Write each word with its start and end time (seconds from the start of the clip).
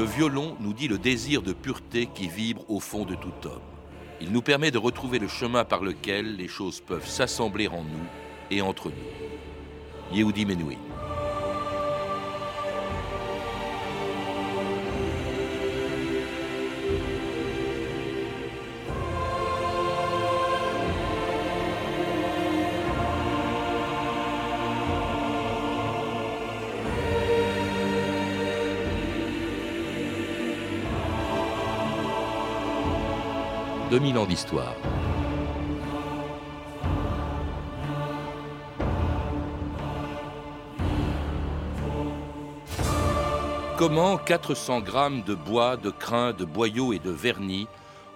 le 0.00 0.06
violon 0.06 0.56
nous 0.60 0.72
dit 0.72 0.88
le 0.88 0.96
désir 0.96 1.42
de 1.42 1.52
pureté 1.52 2.06
qui 2.06 2.26
vibre 2.26 2.64
au 2.70 2.80
fond 2.80 3.04
de 3.04 3.14
tout 3.14 3.34
homme. 3.44 3.60
Il 4.22 4.32
nous 4.32 4.40
permet 4.40 4.70
de 4.70 4.78
retrouver 4.78 5.18
le 5.18 5.28
chemin 5.28 5.62
par 5.62 5.82
lequel 5.82 6.36
les 6.36 6.48
choses 6.48 6.80
peuvent 6.80 7.06
s'assembler 7.06 7.68
en 7.68 7.82
nous 7.82 8.06
et 8.50 8.62
entre 8.62 8.88
nous. 8.88 10.16
Yehudi 10.16 10.46
Menuhin. 10.46 10.89
2000 33.90 34.18
ans 34.18 34.26
d'histoire. 34.26 34.76
Comment 43.76 44.16
400 44.16 44.82
grammes 44.82 45.22
de 45.22 45.34
bois, 45.34 45.76
de 45.76 45.90
crin, 45.90 46.32
de 46.32 46.44
boyaux 46.44 46.92
et 46.92 47.00
de 47.00 47.10
vernis 47.10 47.66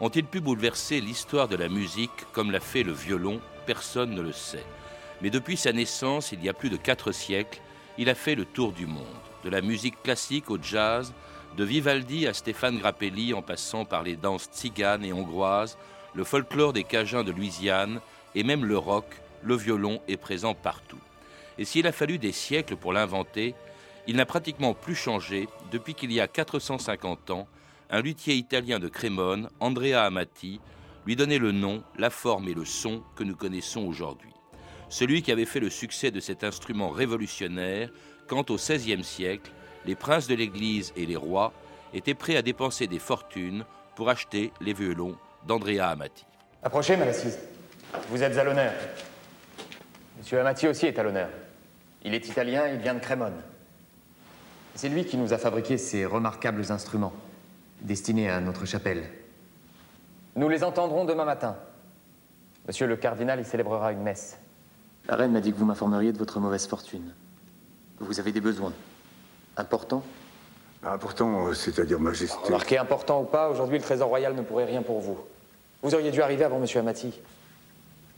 ont-ils 0.01 0.25
pu 0.25 0.41
bouleverser 0.41 1.01
l'histoire 1.01 1.49
de 1.49 1.57
la 1.57 1.69
musique 1.69 2.25
comme 2.33 2.53
l'a 2.53 2.61
fait 2.61 2.85
le 2.85 2.93
violon 2.93 3.41
Personne 3.67 4.15
ne 4.15 4.23
le 4.23 4.33
sait. 4.33 4.65
Mais 5.23 5.31
depuis 5.31 5.57
sa 5.57 5.73
naissance, 5.73 6.31
il 6.31 6.45
y 6.45 6.49
a 6.49 6.55
plus 6.55 6.71
de 6.71 6.77
quatre 6.77 7.11
siècles, 7.11 7.61
il 7.99 8.09
a 8.09 8.15
fait 8.15 8.37
le 8.37 8.45
tour 8.45 8.71
du 8.71 8.87
monde, 8.87 9.05
de 9.43 9.51
la 9.51 9.61
musique 9.61 10.01
classique 10.05 10.51
au 10.51 10.59
jazz, 10.63 11.13
de 11.57 11.65
Vivaldi 11.65 12.27
à 12.27 12.33
Stéphane 12.33 12.79
Grappelli 12.79 13.33
en 13.33 13.43
passant 13.43 13.85
par 13.85 14.03
les 14.03 14.17
danses 14.17 14.49
tziganes 14.51 15.05
et 15.05 15.13
hongroises, 15.13 15.79
le 16.15 16.25
folklore 16.25 16.73
des 16.73 16.83
Cajuns 16.83 17.23
de 17.23 17.31
Louisiane 17.31 18.01
et 18.35 18.43
même 18.43 18.65
le 18.65 18.77
rock, 18.77 19.07
le 19.43 19.55
violon 19.55 20.01
est 20.09 20.17
présent 20.17 20.55
partout. 20.55 20.99
Et 21.59 21.65
s'il 21.65 21.87
a 21.87 21.93
fallu 21.93 22.19
des 22.19 22.33
siècles 22.33 22.77
pour 22.77 22.93
l'inventer, 22.93 23.55
il 24.09 24.17
n'a 24.17 24.27
pratiquement 24.27 24.75
plus 24.75 24.97
changé 24.97 25.49
depuis 25.71 25.95
qu'il 25.95 26.13
y 26.13 26.21
a 26.21 26.27
450 26.27 27.31
ans, 27.31 27.47
un 27.91 28.03
luthier 28.03 28.35
italien 28.35 28.81
de 28.81 28.89
Crémone, 28.89 29.49
Andrea 29.61 30.05
Amati, 30.05 30.61
lui 31.07 31.15
donnait 31.15 31.39
le 31.39 31.53
nom, 31.53 31.85
la 31.99 32.11
forme 32.11 32.49
et 32.49 32.55
le 32.55 32.65
son 32.65 33.03
que 33.15 33.23
nous 33.23 33.37
connaissons 33.37 33.83
aujourd'hui. 33.83 34.33
Celui 34.89 35.23
qui 35.23 35.31
avait 35.31 35.45
fait 35.45 35.61
le 35.61 35.71
succès 35.71 36.11
de 36.11 36.21
cet 36.21 36.43
instrument 36.43 36.89
révolutionnaire 36.89 37.91
quand 38.27 38.51
au 38.51 38.57
XVIe 38.57 39.05
siècle, 39.05 39.53
les 39.87 39.95
princes 39.95 40.27
de 40.27 40.35
l'Église 40.35 40.93
et 40.97 41.07
les 41.07 41.17
rois 41.17 41.53
étaient 41.93 42.15
prêts 42.15 42.37
à 42.37 42.43
dépenser 42.43 42.87
des 42.87 42.99
fortunes 42.99 43.65
pour 43.95 44.09
acheter 44.09 44.53
les 44.61 44.73
violons 44.73 45.17
d'Andrea 45.47 45.89
Amati. 45.89 46.27
Approchez, 46.63 46.97
madame 46.97 47.11
assise. 47.11 47.39
Vous 48.09 48.23
êtes 48.23 48.37
à 48.37 48.45
l'honneur. 48.45 48.73
Monsieur 50.19 50.41
Amati 50.41 50.67
aussi 50.67 50.87
est 50.87 50.99
à 50.99 51.03
l'honneur. 51.03 51.29
Il 52.05 52.15
est 52.15 52.29
italien, 52.29 52.67
il 52.69 52.79
vient 52.79 52.95
de 52.95 53.01
Crémone. 53.01 53.41
C'est 54.75 54.89
lui 54.89 55.05
qui 55.05 55.17
nous 55.17 55.33
a 55.33 55.39
fabriqué 55.39 55.79
ces 55.79 56.05
remarquables 56.05 56.73
instruments, 56.73 57.13
destinés 57.81 58.29
à 58.29 58.41
notre 58.41 58.65
chapelle. 58.67 59.05
Nous 60.37 60.49
les 60.49 60.65
entendrons 60.65 61.05
demain 61.05 61.25
matin. 61.25 61.57
Monsieur 62.67 62.87
le 62.87 62.97
cardinal 62.97 63.41
y 63.41 63.45
célébrera 63.45 63.93
une 63.93 64.03
messe. 64.03 64.39
La 65.07 65.17
reine 65.17 65.33
m'a 65.33 65.41
dit 65.41 65.53
que 65.53 65.59
vous 65.59 65.67
m'informeriez 65.67 66.13
de 66.13 66.19
votre 66.19 66.41
mauvaise 66.41 66.67
fortune. 66.67 67.15
Vous 68.01 68.19
avez 68.19 68.33
des 68.33 68.41
besoins. 68.41 68.73
Important 69.57 70.03
Important, 70.83 71.47
euh, 71.47 71.55
c'est-à-dire 71.55 71.99
majesté. 71.99 72.37
Remarquez, 72.45 72.77
important 72.77 73.23
ou 73.23 73.25
pas, 73.25 73.49
aujourd'hui 73.49 73.79
le 73.79 73.85
trésor 73.85 74.09
royal 74.09 74.35
ne 74.35 74.43
pourrait 74.43 74.67
rien 74.67 74.83
pour 74.83 75.01
vous. 75.01 75.17
Vous 75.83 75.95
auriez 75.95 76.11
dû 76.11 76.21
arriver 76.21 76.45
avant 76.45 76.59
Monsieur 76.59 76.81
Amati. 76.81 77.21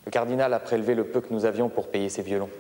Le 0.05 0.11
cardinal 0.11 0.53
a 0.53 0.59
prélevé 0.59 0.95
le 0.95 1.05
peu 1.05 1.21
que 1.21 1.33
nous 1.33 1.45
avions 1.45 1.69
pour 1.69 1.89
payer 1.89 2.09
ses 2.09 2.23
violons. 2.23 2.51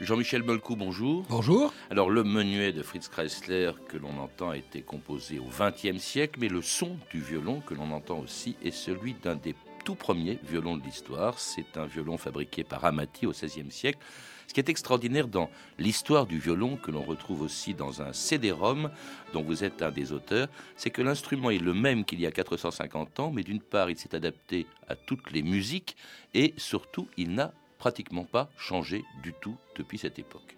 Jean-Michel 0.00 0.44
Molcou, 0.44 0.76
bonjour. 0.76 1.24
Bonjour. 1.28 1.74
Alors, 1.90 2.08
le 2.08 2.22
menuet 2.22 2.72
de 2.72 2.82
Fritz 2.84 3.08
Kreisler 3.08 3.72
que 3.88 3.96
l'on 3.96 4.16
entend 4.18 4.50
a 4.50 4.56
été 4.56 4.80
composé 4.80 5.40
au 5.40 5.46
XXe 5.46 6.00
siècle, 6.00 6.38
mais 6.40 6.46
le 6.46 6.62
son 6.62 6.96
du 7.10 7.20
violon 7.20 7.60
que 7.60 7.74
l'on 7.74 7.90
entend 7.90 8.20
aussi 8.20 8.56
est 8.62 8.70
celui 8.70 9.14
d'un 9.14 9.34
des 9.34 9.56
tout 9.84 9.96
premiers 9.96 10.38
violons 10.48 10.76
de 10.76 10.84
l'histoire. 10.84 11.40
C'est 11.40 11.76
un 11.76 11.86
violon 11.86 12.16
fabriqué 12.16 12.62
par 12.62 12.84
Amati 12.84 13.26
au 13.26 13.32
XVIe 13.32 13.72
siècle. 13.72 13.98
Ce 14.46 14.54
qui 14.54 14.60
est 14.60 14.68
extraordinaire 14.68 15.26
dans 15.26 15.50
l'histoire 15.78 16.26
du 16.26 16.38
violon, 16.38 16.76
que 16.76 16.92
l'on 16.92 17.02
retrouve 17.02 17.42
aussi 17.42 17.74
dans 17.74 18.00
un 18.00 18.12
CD-ROM, 18.12 18.90
dont 19.32 19.42
vous 19.42 19.64
êtes 19.64 19.82
un 19.82 19.90
des 19.90 20.12
auteurs, 20.12 20.46
c'est 20.76 20.90
que 20.90 21.02
l'instrument 21.02 21.50
est 21.50 21.58
le 21.58 21.74
même 21.74 22.04
qu'il 22.04 22.20
y 22.20 22.26
a 22.26 22.30
450 22.30 23.18
ans, 23.18 23.32
mais 23.32 23.42
d'une 23.42 23.60
part, 23.60 23.90
il 23.90 23.98
s'est 23.98 24.14
adapté 24.14 24.66
à 24.86 24.94
toutes 24.94 25.32
les 25.32 25.42
musiques, 25.42 25.96
et 26.34 26.54
surtout, 26.56 27.08
il 27.16 27.32
n'a 27.32 27.52
pratiquement 27.78 28.24
pas 28.24 28.50
changé 28.58 29.04
du 29.22 29.32
tout 29.40 29.56
depuis 29.76 29.98
cette 29.98 30.18
époque. 30.18 30.56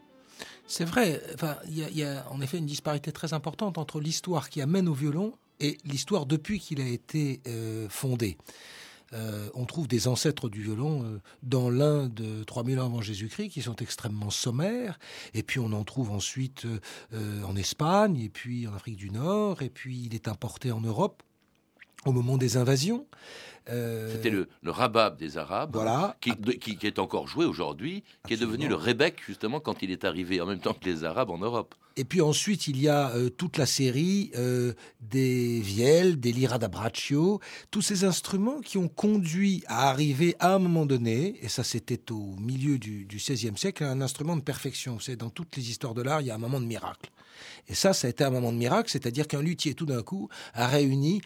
C'est 0.66 0.84
vrai, 0.84 1.20
il 1.68 1.98
y, 1.98 2.04
a 2.04 2.26
en 2.30 2.40
effet 2.40 2.58
une 2.58 2.66
disparité 2.66 3.12
très 3.12 3.34
importante 3.34 3.76
entre 3.76 4.00
l'histoire 4.00 4.48
qui 4.48 4.62
amène 4.62 4.88
au 4.88 4.94
violon 4.94 5.34
et 5.58 5.76
l'histoire 5.84 6.26
depuis 6.26 6.60
qu'il 6.60 6.80
a 6.80 6.86
été 6.86 7.40
euh, 7.46 7.88
fondé. 7.88 8.38
Euh, 9.12 9.50
on 9.54 9.66
trouve 9.66 9.88
des 9.88 10.06
ancêtres 10.06 10.48
du 10.48 10.62
violon 10.62 11.02
euh, 11.02 11.20
dans 11.42 11.68
l'Inde 11.68 12.14
de 12.14 12.44
3000 12.44 12.78
ans 12.78 12.86
avant 12.86 13.02
Jésus-Christ 13.02 13.48
qui 13.48 13.62
sont 13.62 13.74
extrêmement 13.76 14.30
sommaires, 14.30 14.98
et 15.34 15.42
puis 15.42 15.58
on 15.58 15.72
en 15.72 15.82
trouve 15.82 16.12
ensuite 16.12 16.66
en 17.12 17.56
Espagne, 17.56 18.16
et 18.18 18.28
puis 18.28 18.68
en 18.68 18.74
Afrique 18.74 18.96
du 18.96 19.10
Nord, 19.10 19.62
et 19.62 19.70
puis 19.70 20.04
il 20.06 20.14
est 20.14 20.28
importé 20.28 20.70
en 20.70 20.80
Europe 20.80 21.24
au 22.06 22.12
moment 22.12 22.36
des 22.36 22.56
invasions. 22.56 23.06
Euh, 23.68 24.12
C'était 24.12 24.30
le, 24.30 24.48
le 24.62 24.70
rabab 24.70 25.16
des 25.18 25.36
Arabes, 25.36 25.70
voilà. 25.74 26.16
qui, 26.20 26.32
qui, 26.58 26.86
est 26.86 26.98
encore 26.98 27.28
joué 27.28 27.44
aujourd'hui, 27.44 28.02
qui 28.26 28.34
est 28.34 28.38
devenu 28.38 28.68
le 28.68 28.74
rebec 28.74 29.18
justement 29.26 29.60
quand 29.60 29.82
il 29.82 29.90
est 29.90 30.04
arrivé 30.04 30.40
en 30.40 30.46
même 30.46 30.60
temps 30.60 30.74
que 30.74 30.84
les 30.88 31.04
Arabes 31.04 31.30
en 31.30 31.38
Europe. 31.38 31.74
Et 31.96 32.04
puis 32.04 32.20
ensuite, 32.20 32.68
il 32.68 32.80
y 32.80 32.88
a 32.88 33.10
euh, 33.10 33.28
toute 33.28 33.58
la 33.58 33.66
série 33.66 34.30
euh, 34.36 34.72
des 35.00 35.60
vielles, 35.60 36.18
des 36.18 36.32
lira 36.32 36.58
d'abbraccio, 36.58 37.40
tous 37.70 37.82
ces 37.82 38.04
instruments 38.04 38.60
qui 38.60 38.78
ont 38.78 38.88
conduit 38.88 39.62
à 39.66 39.90
arriver 39.90 40.34
à 40.38 40.54
un 40.54 40.58
moment 40.58 40.86
donné, 40.86 41.36
et 41.42 41.48
ça 41.48 41.62
c'était 41.62 42.10
au 42.10 42.36
milieu 42.38 42.78
du, 42.78 43.04
du 43.04 43.16
XVIe 43.16 43.56
siècle, 43.56 43.84
à 43.84 43.90
un 43.90 44.00
instrument 44.00 44.36
de 44.36 44.42
perfection. 44.42 44.98
C'est 45.00 45.16
dans 45.16 45.30
toutes 45.30 45.56
les 45.56 45.68
histoires 45.68 45.94
de 45.94 46.02
l'art, 46.02 46.22
il 46.22 46.28
y 46.28 46.30
a 46.30 46.34
un 46.34 46.38
moment 46.38 46.60
de 46.60 46.66
miracle. 46.66 47.10
Et 47.68 47.74
ça, 47.74 47.92
ça 47.92 48.06
a 48.06 48.10
été 48.10 48.24
un 48.24 48.30
moment 48.30 48.52
de 48.52 48.58
miracle, 48.58 48.90
c'est-à-dire 48.90 49.28
qu'un 49.28 49.42
luthier 49.42 49.74
tout 49.74 49.86
d'un 49.86 50.02
coup 50.02 50.28
a 50.54 50.66
réuni 50.66 51.20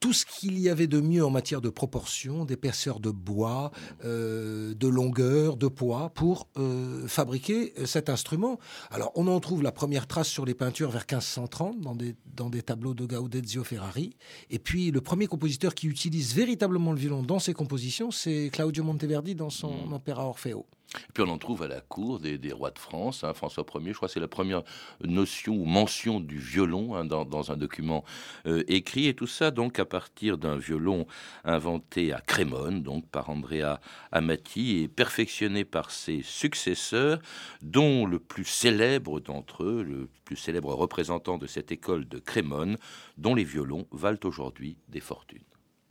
tout 0.00 0.12
ce 0.12 0.24
qu'il 0.24 0.58
y 0.58 0.68
avait 0.68 0.86
de 0.86 1.00
mieux 1.00 1.24
en 1.24 1.30
matière 1.30 1.60
de 1.60 1.70
proportion, 1.70 2.44
d'épaisseur 2.44 3.00
de 3.00 3.10
bois, 3.10 3.72
euh, 4.04 4.74
de 4.74 4.88
longueur, 4.88 5.56
de 5.56 5.66
poids, 5.66 6.10
pour 6.10 6.48
euh, 6.56 7.06
fabriquer 7.08 7.74
euh, 7.78 7.86
cet 7.86 8.08
instrument. 8.08 8.58
Alors, 8.90 9.12
on 9.16 9.26
en 9.26 9.40
trouve 9.40 9.62
la 9.62 9.72
première 9.72 10.06
trace 10.06 10.28
sur 10.28 10.44
les 10.44 10.54
peintures 10.54 10.90
vers 10.90 11.06
1530 11.10 11.80
dans 11.80 11.96
des, 11.96 12.14
dans 12.36 12.50
des 12.50 12.62
tableaux 12.62 12.94
de 12.94 13.06
Gaudenzio 13.06 13.64
Ferrari. 13.64 14.16
Et 14.50 14.58
puis, 14.58 14.90
le 14.90 15.00
premier 15.00 15.26
compositeur 15.26 15.74
qui 15.74 15.88
utilise 15.88 16.34
véritablement 16.34 16.92
le 16.92 16.98
violon 16.98 17.22
dans 17.22 17.38
ses 17.38 17.54
compositions, 17.54 18.10
c'est 18.10 18.50
Claudio 18.52 18.84
Monteverdi 18.84 19.34
dans 19.34 19.50
son 19.50 19.88
mmh. 19.88 19.92
Opéra 19.92 20.26
Orfeo. 20.26 20.66
Et 20.94 21.12
puis 21.12 21.22
on 21.22 21.28
en 21.28 21.38
trouve 21.38 21.62
à 21.62 21.68
la 21.68 21.80
cour 21.80 22.18
des, 22.18 22.52
rois 22.52 22.70
de 22.70 22.78
France. 22.78 23.22
Hein, 23.22 23.34
François 23.34 23.64
Ier, 23.74 23.92
je 23.92 23.96
crois, 23.96 24.08
c'est 24.08 24.20
la 24.20 24.28
première 24.28 24.62
notion 25.02 25.54
ou 25.54 25.64
mention 25.64 26.18
du 26.18 26.38
violon 26.38 26.94
hein, 26.94 27.04
dans, 27.04 27.52
un 27.52 27.56
document 27.56 28.04
euh, 28.46 28.64
écrit. 28.68 29.06
Et 29.06 29.14
tout 29.14 29.26
ça, 29.26 29.50
donc, 29.50 29.78
à 29.78 29.84
partir 29.84 30.38
d'un 30.38 30.56
violon 30.56 31.06
inventé 31.44 32.12
à 32.12 32.20
Crémone, 32.20 32.82
donc 32.82 33.06
par 33.06 33.28
Andrea 33.28 33.80
Amati, 34.12 34.78
et 34.78 34.88
perfectionné 34.88 35.64
par 35.64 35.90
ses 35.90 36.22
successeurs, 36.22 37.20
dont 37.60 38.06
le 38.06 38.18
plus 38.18 38.44
célèbre 38.44 39.20
d'entre 39.20 39.64
eux, 39.64 39.82
le 39.82 40.08
plus 40.24 40.36
célèbre 40.36 40.72
représentant 40.74 41.36
de 41.36 41.46
cette 41.46 41.70
école 41.70 42.08
de 42.08 42.18
Crémone, 42.18 42.78
dont 43.18 43.34
les 43.34 43.44
violons 43.44 43.86
valent 43.92 44.18
aujourd'hui 44.24 44.78
des 44.88 45.00
fortunes. 45.00 45.44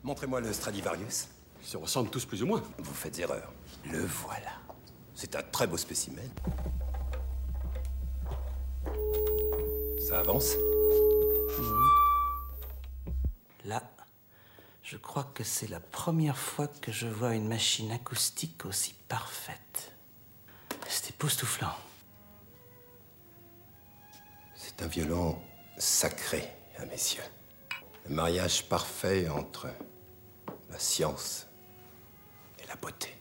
Montrez-moi 0.04 0.42
le 0.42 0.52
Stradivarius. 0.54 1.28
Ils 1.62 1.68
se 1.68 1.78
ressemblent 1.78 2.10
tous 2.10 2.26
plus 2.26 2.42
ou 2.44 2.48
moins. 2.48 2.64
Vous 2.78 2.94
faites 2.94 3.20
erreur. 3.20 3.52
Le 3.92 4.00
voilà. 4.00 4.67
C'est 5.20 5.36
un 5.36 5.42
très 5.42 5.66
beau 5.66 5.78
spécimen. 5.78 6.30
Ça 10.00 10.20
avance? 10.20 10.52
Là, 13.66 13.82
Je 14.84 14.96
crois 14.96 15.26
que 15.34 15.44
c'est 15.44 15.68
la 15.68 15.80
première 15.82 16.38
fois 16.38 16.68
que 16.68 16.92
je 16.94 17.08
vois 17.08 17.34
une 17.34 17.48
machine 17.48 17.92
acoustique 17.92 18.66
aussi 18.66 18.94
parfaite. 19.10 19.92
C'est 20.88 21.10
époustouflant. 21.10 21.76
C'est 24.56 24.82
un 24.84 24.88
violon 24.88 25.42
sacré, 25.78 26.48
à 26.78 26.86
mes 26.86 26.92
yeux. 26.92 27.24
Le 28.08 28.16
mariage 28.16 28.70
parfait 28.70 29.28
entre 29.28 29.68
la 30.70 30.80
science 30.80 31.48
et 32.64 32.68
la 32.68 32.76
beauté. 32.78 33.14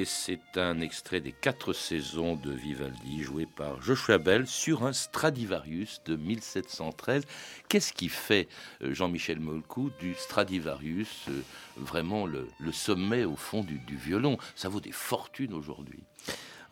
Et 0.00 0.06
c'est 0.06 0.56
un 0.56 0.80
extrait 0.80 1.20
des 1.20 1.30
quatre 1.30 1.74
saisons 1.74 2.34
de 2.34 2.50
Vivaldi 2.52 3.22
joué 3.22 3.44
par 3.44 3.82
Joshua 3.82 4.16
Bell 4.16 4.46
sur 4.46 4.86
un 4.86 4.94
Stradivarius 4.94 6.00
de 6.06 6.16
1713. 6.16 7.26
Qu'est-ce 7.68 7.92
qui 7.92 8.08
fait, 8.08 8.48
euh, 8.80 8.94
Jean-Michel 8.94 9.40
Molcou, 9.40 9.90
du 10.00 10.14
Stradivarius 10.14 11.26
euh, 11.28 11.42
vraiment 11.76 12.24
le, 12.24 12.48
sommet 12.72 13.26
au 13.26 13.36
fond 13.36 13.62
du 13.62 13.78
violon? 13.94 14.38
Ça 14.54 14.70
vaut 14.70 14.80
des 14.80 14.90
fortunes 14.90 15.52
aujourd'hui. 15.52 16.02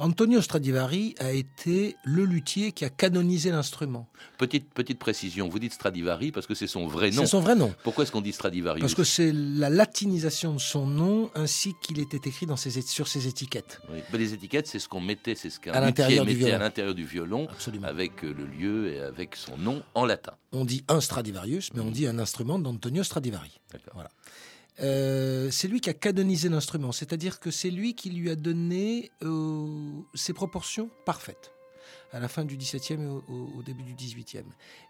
Antonio 0.00 0.40
Stradivari 0.40 1.16
a 1.18 1.32
été 1.32 1.96
le 2.04 2.24
luthier 2.24 2.70
qui 2.70 2.84
a 2.84 2.88
canonisé 2.88 3.50
l'instrument. 3.50 4.06
Petite, 4.38 4.72
petite 4.72 5.00
précision, 5.00 5.48
vous 5.48 5.58
dites 5.58 5.72
Stradivari 5.72 6.30
parce 6.30 6.46
que 6.46 6.54
c'est 6.54 6.68
son 6.68 6.86
vrai 6.86 7.10
nom. 7.10 7.22
C'est 7.22 7.26
son 7.30 7.40
vrai 7.40 7.56
nom. 7.56 7.74
Pourquoi 7.82 8.04
est-ce 8.04 8.12
qu'on 8.12 8.20
dit 8.20 8.32
Stradivarius 8.32 8.80
Parce 8.80 8.94
que 8.94 9.02
c'est 9.02 9.32
la 9.32 9.70
latinisation 9.70 10.54
de 10.54 10.60
son 10.60 10.86
nom 10.86 11.32
ainsi 11.34 11.74
qu'il 11.82 11.98
était 11.98 12.28
écrit 12.28 12.46
dans 12.46 12.56
ses, 12.56 12.80
sur 12.82 13.08
ses 13.08 13.26
étiquettes. 13.26 13.80
Oui. 13.90 13.98
Mais 14.12 14.18
les 14.18 14.34
étiquettes, 14.34 14.68
c'est 14.68 14.78
ce 14.78 14.88
qu'on 14.88 15.00
mettait, 15.00 15.34
c'est 15.34 15.50
ce 15.50 15.58
qu'un 15.58 15.72
luthier 15.84 16.20
mettait 16.20 16.34
violon. 16.34 16.54
à 16.54 16.58
l'intérieur 16.58 16.94
du 16.94 17.04
violon, 17.04 17.48
Absolument. 17.50 17.88
avec 17.88 18.24
euh, 18.24 18.32
le 18.32 18.46
lieu 18.46 18.92
et 18.92 19.00
avec 19.00 19.34
son 19.34 19.58
nom 19.58 19.82
en 19.94 20.06
latin. 20.06 20.34
On 20.52 20.64
dit 20.64 20.84
un 20.86 21.00
Stradivarius, 21.00 21.70
mais 21.74 21.80
on 21.80 21.90
dit 21.90 22.06
un 22.06 22.20
instrument 22.20 22.60
d'Antonio 22.60 23.02
Stradivari. 23.02 23.58
D'accord. 23.72 23.94
Voilà. 23.94 24.10
Euh, 24.80 25.50
c'est 25.50 25.68
lui 25.68 25.80
qui 25.80 25.90
a 25.90 25.94
canonisé 25.94 26.48
l'instrument, 26.48 26.92
c'est-à-dire 26.92 27.40
que 27.40 27.50
c'est 27.50 27.70
lui 27.70 27.94
qui 27.94 28.10
lui 28.10 28.30
a 28.30 28.36
donné 28.36 29.10
euh, 29.22 29.66
ses 30.14 30.32
proportions 30.32 30.90
parfaites 31.04 31.52
à 32.12 32.20
la 32.20 32.28
fin 32.28 32.44
du 32.44 32.56
XVIIe 32.56 33.02
et 33.02 33.32
au, 33.32 33.62
début 33.62 33.82
du 33.82 33.94
XVIIIe. 33.94 34.44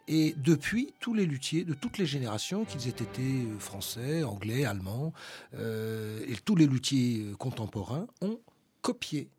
Et 0.06 0.34
depuis, 0.36 0.94
tous 1.00 1.14
les 1.14 1.26
luthiers 1.26 1.64
de 1.64 1.74
toutes 1.74 1.98
les 1.98 2.06
générations, 2.06 2.64
qu'ils 2.64 2.86
aient 2.86 2.90
été 2.90 3.22
euh, 3.22 3.58
français, 3.58 4.22
anglais, 4.22 4.64
allemands, 4.64 5.12
et 5.54 6.36
tous 6.44 6.54
les 6.54 6.66
luthiers 6.66 7.32
contemporains 7.38 8.06
ont 8.20 8.38
copié 8.82 9.30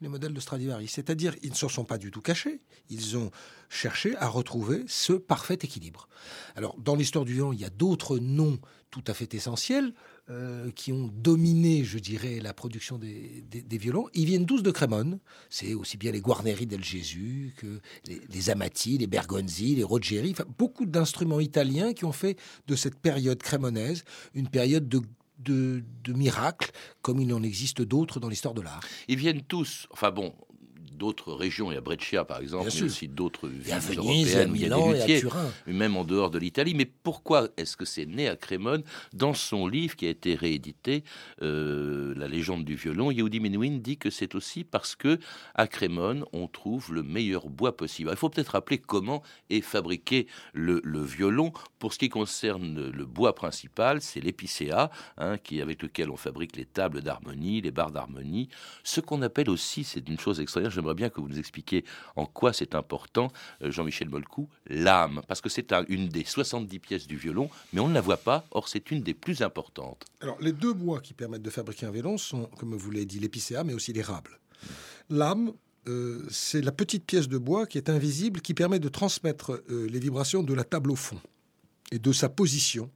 les 0.00 0.08
modèles 0.08 0.34
de 0.34 0.40
Stradivari. 0.40 0.88
C'est-à-dire, 0.88 1.34
ils 1.42 1.50
ne 1.50 1.56
se 1.56 1.68
sont 1.68 1.84
pas 1.84 1.98
du 1.98 2.10
tout 2.10 2.20
cachés. 2.20 2.60
Ils 2.90 3.16
ont 3.16 3.30
cherché 3.68 4.16
à 4.16 4.28
retrouver 4.28 4.84
ce 4.86 5.12
parfait 5.12 5.58
équilibre. 5.62 6.08
Alors, 6.56 6.76
dans 6.78 6.96
l'histoire 6.96 7.24
du 7.24 7.34
violon, 7.34 7.52
il 7.52 7.60
y 7.60 7.64
a 7.64 7.70
d'autres 7.70 8.18
noms 8.18 8.58
tout 8.90 9.02
à 9.08 9.14
fait 9.14 9.34
essentiels 9.34 9.92
euh, 10.30 10.70
qui 10.70 10.92
ont 10.92 11.10
dominé, 11.12 11.82
je 11.82 11.98
dirais, 11.98 12.38
la 12.40 12.54
production 12.54 12.96
des, 12.96 13.44
violons. 13.72 14.08
Ils 14.14 14.26
viennent 14.26 14.46
tous 14.46 14.62
de 14.62 14.70
Crémone. 14.70 15.18
C'est 15.50 15.74
aussi 15.74 15.96
bien 15.96 16.12
les 16.12 16.20
Guarneri 16.20 16.66
del 16.66 16.84
Gesù 16.84 17.52
que 17.56 17.80
les, 18.06 18.20
les 18.28 18.50
Amati, 18.50 18.98
les 18.98 19.08
Bergonzi, 19.08 19.74
les 19.74 19.82
Rogeri. 19.82 20.30
Enfin, 20.30 20.44
beaucoup 20.58 20.86
d'instruments 20.86 21.40
italiens 21.40 21.92
qui 21.92 22.04
ont 22.04 22.12
fait 22.12 22.38
de 22.68 22.76
cette 22.76 22.96
période 22.96 23.42
crémonaise 23.42 24.04
une 24.34 24.48
période 24.48 24.88
de 24.88 25.00
de, 25.38 25.82
miracles, 26.08 26.70
comme 27.02 27.20
il 27.20 27.32
en 27.32 27.42
existe 27.42 27.82
d'autres 27.82 28.20
dans 28.20 28.28
l'histoire 28.28 28.54
de 28.54 28.62
l'art. 28.62 28.80
Ils 29.08 29.18
viennent 29.18 29.42
tous, 29.42 29.86
enfin 29.90 30.10
bon, 30.10 30.34
d'autres 30.94 31.32
régions, 31.32 31.70
il 31.70 31.74
y 31.74 31.78
a 31.78 31.80
Brescia 31.80 32.24
par 32.24 32.40
exemple, 32.40 32.70
mais 32.74 32.82
aussi 32.82 33.08
d'autres 33.08 33.48
villes 33.48 33.74
Venise, 33.74 34.36
européennes 34.36 34.52
il 34.54 34.60
y 34.62 34.72
a 34.72 34.76
des 34.76 34.98
luthiers, 34.98 35.20
Turin. 35.20 35.50
même 35.66 35.96
en 35.96 36.04
dehors 36.04 36.30
de 36.30 36.38
l'Italie. 36.38 36.74
Mais 36.74 36.84
pourquoi 36.86 37.48
est-ce 37.56 37.76
que 37.76 37.84
c'est 37.84 38.06
né 38.06 38.28
à 38.28 38.36
Crémone 38.36 38.82
Dans 39.12 39.34
son 39.34 39.66
livre 39.66 39.96
qui 39.96 40.06
a 40.06 40.10
été 40.10 40.34
réédité, 40.34 41.04
euh, 41.42 42.14
La 42.16 42.28
légende 42.28 42.64
du 42.64 42.76
violon, 42.76 43.10
Yehudi 43.10 43.40
Menuhin 43.40 43.78
dit 43.78 43.98
que 43.98 44.10
c'est 44.10 44.34
aussi 44.34 44.64
parce 44.64 44.94
que 44.96 45.18
à 45.54 45.66
Crémone, 45.66 46.24
on 46.32 46.46
trouve 46.48 46.92
le 46.92 47.02
meilleur 47.02 47.48
bois 47.48 47.76
possible. 47.76 48.10
Il 48.12 48.16
faut 48.16 48.28
peut-être 48.30 48.50
rappeler 48.50 48.78
comment 48.78 49.22
est 49.50 49.60
fabriqué 49.60 50.26
le, 50.52 50.80
le 50.84 51.02
violon. 51.02 51.52
Pour 51.78 51.92
ce 51.92 51.98
qui 51.98 52.08
concerne 52.08 52.90
le 52.90 53.04
bois 53.06 53.34
principal, 53.34 54.00
c'est 54.00 54.20
l'épicéa, 54.20 54.90
hein, 55.18 55.38
qui 55.38 55.60
avec 55.60 55.82
lequel 55.82 56.10
on 56.10 56.16
fabrique 56.16 56.56
les 56.56 56.64
tables 56.64 57.02
d'harmonie, 57.02 57.60
les 57.60 57.70
barres 57.70 57.90
d'harmonie. 57.90 58.48
Ce 58.82 59.00
qu'on 59.00 59.22
appelle 59.22 59.50
aussi, 59.50 59.84
c'est 59.84 60.08
une 60.08 60.18
chose 60.18 60.40
extraordinaire, 60.40 60.72
j'aimerais 60.84 60.94
bien 60.94 61.08
que 61.08 61.18
vous 61.20 61.28
nous 61.28 61.38
expliquiez 61.38 61.82
en 62.14 62.26
quoi 62.26 62.52
c'est 62.52 62.74
important, 62.74 63.32
euh, 63.62 63.70
Jean-Michel 63.70 64.10
Molcou, 64.10 64.48
l'âme, 64.66 65.22
parce 65.28 65.40
que 65.40 65.48
c'est 65.48 65.72
un- 65.72 65.84
une 65.88 66.08
des 66.08 66.24
70 66.24 66.78
pièces 66.78 67.06
du 67.06 67.16
violon, 67.16 67.48
mais 67.72 67.80
on 67.80 67.88
ne 67.88 67.94
la 67.94 68.02
voit 68.02 68.18
pas, 68.18 68.44
or 68.50 68.68
c'est 68.68 68.90
une 68.90 69.00
des 69.02 69.14
plus 69.14 69.40
importantes. 69.40 70.04
Alors, 70.20 70.36
les 70.42 70.52
deux 70.52 70.74
bois 70.74 71.00
qui 71.00 71.14
permettent 71.14 71.42
de 71.42 71.48
fabriquer 71.50 71.86
un 71.86 71.90
violon 71.90 72.18
sont, 72.18 72.50
comme 72.58 72.74
vous 72.76 72.90
l'avez 72.90 73.06
dit, 73.06 73.18
l'épicéa, 73.18 73.64
mais 73.64 73.72
aussi 73.72 73.94
l'érable. 73.94 74.38
L'âme, 75.08 75.52
euh, 75.88 76.22
c'est 76.30 76.60
la 76.60 76.72
petite 76.72 77.04
pièce 77.06 77.28
de 77.28 77.38
bois 77.38 77.66
qui 77.66 77.78
est 77.78 77.88
invisible, 77.88 78.40
qui 78.42 78.52
permet 78.52 78.78
de 78.78 78.88
transmettre 78.90 79.62
euh, 79.70 79.86
les 79.90 79.98
vibrations 80.00 80.42
de 80.42 80.52
la 80.52 80.64
table 80.64 80.90
au 80.90 80.96
fond. 80.96 81.18
Et 81.92 81.98
de 81.98 82.12
sa 82.12 82.28
position 82.28 82.90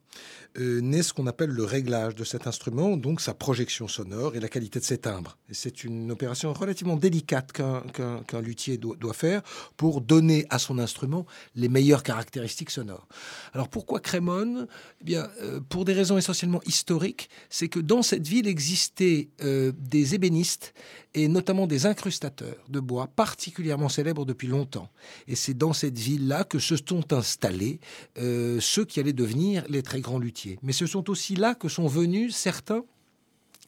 euh, 0.59 0.81
naît 0.81 1.03
ce 1.03 1.13
qu'on 1.13 1.27
appelle 1.27 1.51
le 1.51 1.65
réglage 1.65 2.15
de 2.15 2.25
cet 2.25 2.47
instrument, 2.47 2.97
donc 2.97 3.21
sa 3.21 3.35
projection 3.35 3.87
sonore 3.87 4.35
et 4.35 4.41
la 4.41 4.49
qualité 4.49 4.81
de 4.81 4.85
ses 4.85 4.99
timbres. 4.99 5.37
C'est 5.51 5.85
une 5.85 6.11
opération 6.11 6.53
relativement 6.53 6.97
délicate 6.97 7.53
qu'un 7.53 8.41
luthier 8.41 8.79
doit, 8.79 8.97
doit 8.97 9.13
faire 9.13 9.43
pour 9.77 10.01
donner 10.01 10.47
à 10.51 10.59
son 10.59 10.79
instrument 10.79 11.27
les 11.55 11.69
meilleures 11.69 12.03
caractéristiques 12.03 12.71
sonores. 12.71 13.07
Alors 13.53 13.69
pourquoi 13.69 14.01
Crémone? 14.01 14.67
Eh 15.01 15.05
bien, 15.05 15.29
euh, 15.43 15.61
pour 15.69 15.85
des 15.85 15.93
raisons 15.93 16.19
essentiellement 16.19 16.61
historiques, 16.67 17.29
c'est 17.51 17.69
que 17.69 17.81
dans 17.81 18.03
cette 18.03 18.27
ville 18.27 18.49
existaient 18.49 19.29
euh, 19.43 19.73
des 19.79 20.15
ébénistes 20.15 20.75
et 21.15 21.29
notamment 21.29 21.67
des 21.67 21.87
incrustateurs 21.87 22.65
de 22.69 22.81
bois 22.81 23.07
particulièrement 23.07 23.89
célèbres 23.89 24.25
depuis 24.25 24.47
longtemps. 24.47 24.91
Et 25.27 25.35
c'est 25.35 25.55
dans 25.55 25.73
cette 25.73 25.99
ville-là 25.99 26.45
que 26.45 26.59
se 26.59 26.77
sont 26.77 27.13
installés 27.13 27.81
euh, 28.19 28.59
ceux 28.61 28.85
qui 28.85 29.01
allaient 29.01 29.13
devenir 29.13 29.65
les 29.69 29.83
très 29.83 30.01
grands 30.01 30.08
luthiers. 30.17 30.59
Mais 30.63 30.73
ce 30.73 30.87
sont 30.87 31.11
aussi 31.11 31.37
là 31.37 31.55
que 31.55 31.69
sont 31.69 31.87
venus 31.89 32.35
certains 32.35 32.85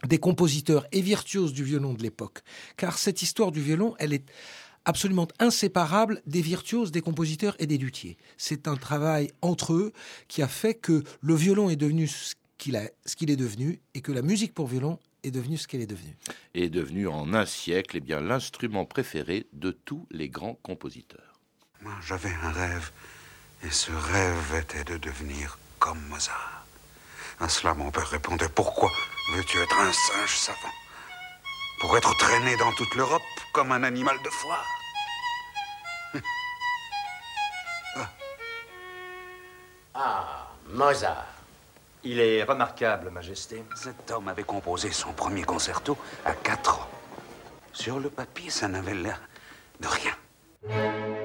des 0.08 0.16
compositeurs 0.18 0.86
et 0.92 1.02
virtuoses 1.02 1.52
du 1.52 1.62
violon 1.64 1.92
de 1.92 2.02
l'époque. 2.02 2.38
Car 2.78 2.96
cette 2.96 3.20
histoire 3.20 3.52
du 3.52 3.60
violon, 3.60 3.94
elle 3.98 4.14
est 4.14 4.24
absolument 4.86 5.28
inséparable 5.38 6.22
des 6.26 6.40
virtuoses, 6.40 6.90
des 6.90 7.02
compositeurs 7.02 7.54
et 7.58 7.66
des 7.66 7.76
luthiers. 7.76 8.16
C'est 8.38 8.66
un 8.66 8.76
travail 8.76 9.30
entre 9.42 9.74
eux 9.74 9.92
qui 10.26 10.40
a 10.40 10.48
fait 10.48 10.72
que 10.72 11.02
le 11.20 11.34
violon 11.34 11.68
est 11.68 11.76
devenu 11.76 12.06
ce 12.08 12.34
qu'il 12.56 12.76
a- 12.76 12.88
ce 13.04 13.14
qu'il 13.14 13.30
est 13.30 13.36
devenu 13.36 13.78
et 13.92 14.00
que 14.00 14.10
la 14.12 14.22
musique 14.22 14.54
pour 14.54 14.68
violon 14.68 14.98
est 15.22 15.30
devenue 15.30 15.58
ce 15.58 15.68
qu'elle 15.68 15.82
est 15.82 15.86
devenue. 15.86 16.16
est 16.54 16.70
devenu 16.70 17.06
en 17.06 17.34
un 17.34 17.44
siècle 17.44 17.98
eh 17.98 18.00
bien 18.00 18.20
l'instrument 18.22 18.86
préféré 18.86 19.46
de 19.52 19.70
tous 19.70 20.06
les 20.10 20.30
grands 20.30 20.58
compositeurs. 20.62 21.38
Moi, 21.82 21.92
j'avais 22.06 22.32
un 22.42 22.50
rêve, 22.52 22.90
et 23.62 23.70
ce 23.70 23.92
rêve 23.92 24.62
était 24.62 24.84
de 24.90 24.96
devenir 24.96 25.58
comme 25.80 26.00
Mozart. 26.08 26.64
À 27.40 27.48
cela, 27.48 27.74
mon 27.74 27.90
père 27.90 28.06
répondait 28.06 28.48
Pourquoi 28.48 28.92
veux-tu 29.34 29.58
être 29.58 29.80
un 29.80 29.92
singe 29.92 30.36
savant? 30.36 30.58
Pour 31.80 31.96
être 31.96 32.16
traîné 32.18 32.56
dans 32.58 32.72
toute 32.74 32.94
l'Europe 32.94 33.22
comme 33.52 33.72
un 33.72 33.82
animal 33.82 34.16
de 34.22 34.28
foire 34.28 34.66
Ah, 39.94 40.46
Mozart. 40.68 41.26
Il 42.04 42.20
est 42.20 42.44
remarquable, 42.44 43.10
Majesté. 43.10 43.64
Cet 43.74 44.10
homme 44.10 44.28
avait 44.28 44.44
composé 44.44 44.92
son 44.92 45.12
premier 45.12 45.42
concerto 45.42 45.98
à 46.24 46.32
4 46.34 46.78
ans. 46.78 46.88
Sur 47.72 47.98
le 47.98 48.08
papier, 48.08 48.50
ça 48.50 48.68
n'avait 48.68 48.94
l'air 48.94 49.20
de 49.80 49.88
rien. 49.88 51.19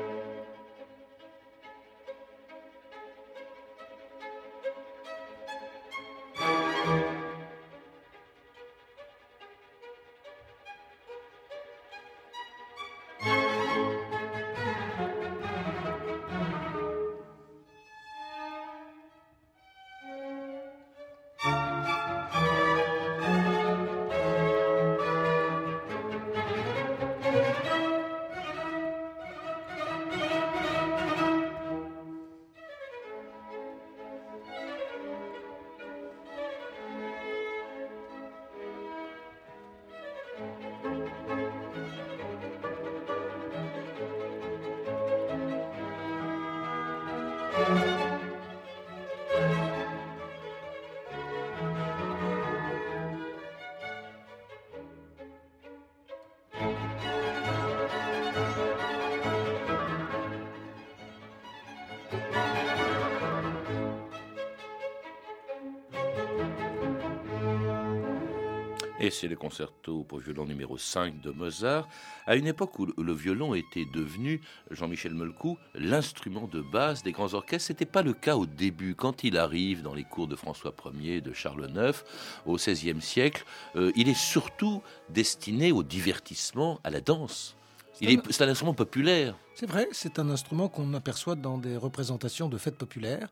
Et 69.05 69.12
c'est 69.12 69.27
le 69.27 69.35
concerto 69.35 70.03
pour 70.03 70.17
violon 70.17 70.45
numéro 70.45 70.79
5 70.79 71.21
de 71.21 71.29
Mozart, 71.29 71.88
à 72.25 72.35
une 72.35 72.47
époque 72.47 72.79
où 72.79 72.88
le 72.88 73.13
violon 73.13 73.53
était 73.53 73.85
devenu, 73.85 74.41
Jean-Michel 74.71 75.13
Melcou, 75.13 75.59
l'instrument 75.75 76.47
de 76.47 76.59
base 76.59 77.03
des 77.03 77.12
grands 77.12 77.35
orchestres. 77.35 77.67
Ce 77.67 77.74
n'était 77.74 77.85
pas 77.85 78.01
le 78.01 78.13
cas 78.13 78.35
au 78.35 78.47
début. 78.47 78.95
Quand 78.95 79.24
il 79.24 79.38
arrive 79.38 79.83
dans 79.83 79.93
les 79.93 80.05
cours 80.05 80.27
de 80.27 80.35
François 80.35 80.74
Ier, 81.00 81.21
de 81.21 81.33
Charles 81.33 81.69
IX, 81.69 82.03
au 82.47 82.55
XVIe 82.55 83.00
siècle, 83.00 83.45
euh, 83.75 83.91
il 83.95 84.09
est 84.09 84.17
surtout 84.17 84.81
destiné 85.09 85.71
au 85.71 85.83
divertissement, 85.83 86.79
à 86.83 86.89
la 86.89 87.00
danse. 87.00 87.55
C'est 88.00 88.44
un 88.44 88.50
instrument 88.50 88.74
populaire. 88.74 89.38
C'est 89.56 89.66
vrai, 89.66 89.88
c'est 89.92 90.20
un 90.20 90.30
instrument 90.30 90.68
qu'on 90.68 90.94
aperçoit 90.94 91.36
dans 91.36 91.58
des 91.58 91.78
représentations 91.78 92.50
de 92.50 92.58
fêtes 92.58 92.78
populaires, 92.78 93.30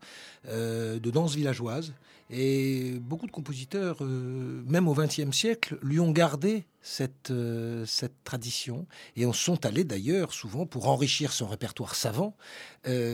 euh, 0.48 0.98
de 0.98 1.10
danses 1.10 1.34
villageoises. 1.34 1.92
Et 2.30 2.94
beaucoup 3.00 3.26
de 3.26 3.32
compositeurs, 3.32 3.98
euh, 4.00 4.62
même 4.66 4.88
au 4.88 4.94
XXe 4.94 5.30
siècle, 5.32 5.78
lui 5.82 6.00
ont 6.00 6.10
gardé 6.12 6.64
cette, 6.84 7.30
euh, 7.30 7.84
cette 7.86 8.22
tradition 8.22 8.86
et 9.16 9.26
en 9.26 9.32
sont 9.32 9.66
allés 9.66 9.82
d'ailleurs 9.82 10.32
souvent 10.32 10.66
pour 10.66 10.88
enrichir 10.88 11.32
son 11.32 11.48
répertoire 11.48 11.94
savant, 11.96 12.36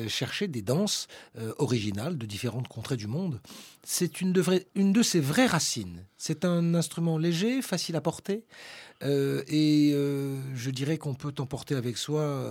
chercher 0.08 0.48
des 0.48 0.62
danses 0.62 1.06
originales 1.58 2.18
de 2.18 2.26
différentes 2.26 2.66
contrées 2.66 2.96
du 2.96 3.06
monde. 3.06 3.40
C'est 3.84 4.20
une, 4.20 4.32
de 4.32 4.42
une 4.74 4.92
de 4.92 5.02
ses 5.02 5.20
vraies 5.20 5.46
racines. 5.46 6.04
C'est 6.16 6.44
un 6.44 6.74
instrument 6.74 7.16
léger, 7.18 7.62
facile 7.62 7.94
à 7.94 8.00
porter. 8.00 8.44
et 9.02 9.92
je 9.92 10.70
dirais 10.70 10.98
qu'on 10.98 11.14
peut 11.14 11.34
emporter 11.38 11.76
avec 11.76 11.96
soi 11.96 12.44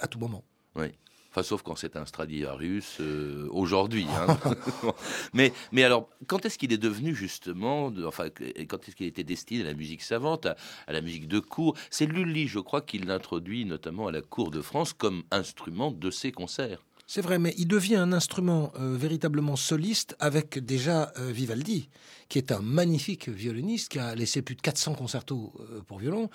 à 0.00 0.06
tout 0.06 0.18
moment. 0.18 0.44
Oui. 0.76 0.92
Enfin, 1.30 1.44
sauf 1.44 1.62
quand 1.62 1.76
c'est 1.76 1.96
un 1.96 2.06
Stradivarius 2.06 2.98
euh, 3.00 3.46
aujourd'hui. 3.50 4.06
Hein. 4.10 4.36
mais, 5.32 5.52
mais 5.70 5.84
alors, 5.84 6.08
quand 6.26 6.44
est-ce 6.44 6.58
qu'il 6.58 6.72
est 6.72 6.78
devenu 6.78 7.14
justement, 7.14 7.92
enfin, 8.04 8.28
quand 8.68 8.88
est-ce 8.88 8.96
qu'il 8.96 9.06
était 9.06 9.22
destiné 9.22 9.62
à 9.62 9.66
la 9.66 9.74
musique 9.74 10.02
savante, 10.02 10.46
à, 10.46 10.56
la 10.88 11.00
musique 11.00 11.28
de 11.28 11.38
cour? 11.38 11.76
C'est 11.88 12.06
Lully, 12.06 12.48
je 12.48 12.58
crois, 12.58 12.80
qui 12.80 12.98
l'introduit 12.98 13.64
notamment 13.64 14.08
à 14.08 14.12
la 14.12 14.22
cour 14.22 14.50
de 14.50 14.60
France 14.60 14.92
comme 14.92 15.22
instrument 15.30 15.92
de 15.92 16.10
ses 16.10 16.32
concerts. 16.32 16.84
C'est 17.12 17.22
vrai, 17.22 17.40
mais 17.40 17.52
il 17.58 17.66
devient 17.66 17.96
un 17.96 18.12
instrument 18.12 18.72
euh, 18.78 18.96
véritablement 18.96 19.56
soliste 19.56 20.14
avec 20.20 20.64
déjà 20.64 21.12
euh, 21.18 21.32
Vivaldi, 21.32 21.88
qui 22.28 22.38
est 22.38 22.52
un 22.52 22.60
magnifique 22.60 23.28
violoniste, 23.28 23.88
qui 23.88 23.98
a 23.98 24.14
laissé 24.14 24.42
plus 24.42 24.54
de 24.54 24.60
400 24.60 24.94
concertos 24.94 25.52
euh, 25.58 25.80
pour 25.88 25.98
violon, 25.98 26.30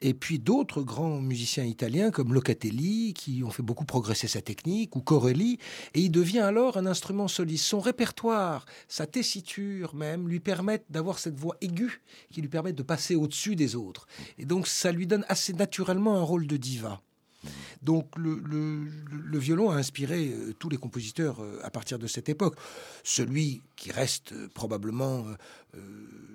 et 0.00 0.14
puis 0.14 0.38
d'autres 0.38 0.82
grands 0.82 1.20
musiciens 1.20 1.64
italiens 1.64 2.12
comme 2.12 2.32
Locatelli, 2.32 3.12
qui 3.12 3.42
ont 3.44 3.50
fait 3.50 3.64
beaucoup 3.64 3.84
progresser 3.84 4.28
sa 4.28 4.40
technique, 4.40 4.94
ou 4.94 5.00
Corelli, 5.00 5.58
et 5.94 6.00
il 6.00 6.12
devient 6.12 6.38
alors 6.38 6.76
un 6.76 6.86
instrument 6.86 7.26
soliste. 7.26 7.64
Son 7.64 7.80
répertoire, 7.80 8.66
sa 8.86 9.06
tessiture 9.06 9.96
même, 9.96 10.28
lui 10.28 10.38
permettent 10.38 10.86
d'avoir 10.90 11.18
cette 11.18 11.40
voix 11.40 11.56
aiguë 11.60 12.02
qui 12.30 12.40
lui 12.40 12.48
permet 12.48 12.72
de 12.72 12.84
passer 12.84 13.16
au-dessus 13.16 13.56
des 13.56 13.74
autres. 13.74 14.06
Et 14.38 14.44
donc 14.44 14.68
ça 14.68 14.92
lui 14.92 15.08
donne 15.08 15.24
assez 15.28 15.54
naturellement 15.54 16.18
un 16.18 16.22
rôle 16.22 16.46
de 16.46 16.56
diva. 16.56 17.02
Donc 17.82 18.16
le, 18.16 19.38
violon 19.38 19.70
a 19.70 19.76
inspiré 19.76 20.28
euh, 20.28 20.52
tous 20.58 20.68
les 20.68 20.76
compositeurs 20.76 21.40
euh, 21.40 21.60
à 21.62 21.70
partir 21.70 21.98
de 21.98 22.06
cette 22.06 22.28
époque. 22.28 22.56
Celui 23.04 23.62
qui 23.76 23.90
reste 23.90 24.32
euh, 24.32 24.48
probablement 24.52 25.24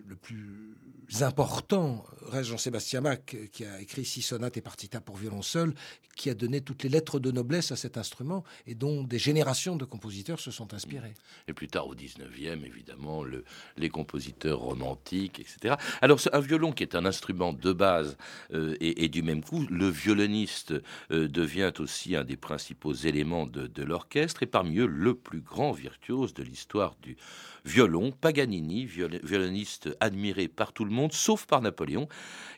le 0.08 0.16
plus 0.16 0.76
important 1.22 2.06
reste 2.28 2.50
Jean-Sébastien 2.50 3.02
Bach, 3.02 3.20
qui 3.52 3.66
a 3.66 3.82
écrit 3.82 4.06
six 4.06 4.22
sonates 4.22 4.56
et 4.56 4.62
partita 4.62 5.02
pour 5.02 5.18
violon 5.18 5.42
seul, 5.42 5.74
qui 6.16 6.30
a 6.30 6.34
donné 6.34 6.62
toutes 6.62 6.84
les 6.84 6.90
lettres 6.90 7.20
de 7.20 7.32
noblesse 7.32 7.74
à 7.74 7.76
cet 7.76 7.98
instrument 7.98 8.46
et 8.66 8.76
dont 8.76 9.04
des 9.04 9.20
générations 9.20 9.76
de 9.76 9.84
compositeurs 9.84 10.40
se 10.40 10.52
sont 10.52 10.74
inspirés. 10.74 11.14
Et 11.50 11.54
plus 11.54 11.68
tard, 11.68 11.88
au 11.88 11.96
19e, 11.96 12.66
évidemment, 12.66 13.24
le, 13.24 13.44
les 13.76 13.90
compositeurs 13.90 14.60
romantiques, 14.60 15.40
etc. 15.42 15.76
Alors, 16.02 16.20
un 16.32 16.40
violon 16.40 16.72
qui 16.72 16.84
est 16.84 16.96
un 16.96 17.06
instrument 17.06 17.52
de 17.52 17.74
base 17.74 18.18
et, 18.54 19.10
du 19.10 19.22
même 19.22 19.44
coup, 19.44 19.68
le 19.70 19.90
violoniste 19.90 20.74
euh, 21.12 21.28
devient 21.28 21.72
aussi 21.80 22.16
un 22.16 22.24
des 22.24 22.38
principaux 22.38 22.94
éléments 22.94 23.46
de, 23.48 23.84
l'orchestre 23.84 24.44
et 24.44 24.46
parmi 24.46 24.78
eux, 24.78 24.88
le 24.88 25.14
plus 25.14 25.42
grand 25.42 25.72
virtuose 25.72 26.34
de 26.34 26.44
l'histoire 26.44 26.96
du 27.02 27.18
violon, 27.66 28.12
Paganini, 28.12 28.86
violoniste 28.86 29.96
admiré 30.00 30.48
par 30.48 30.74
tout 30.74 30.86
le 30.86 30.92
monde, 30.92 31.14
sauf 31.14 31.46
par 31.46 31.62
Napoléon, 31.62 32.08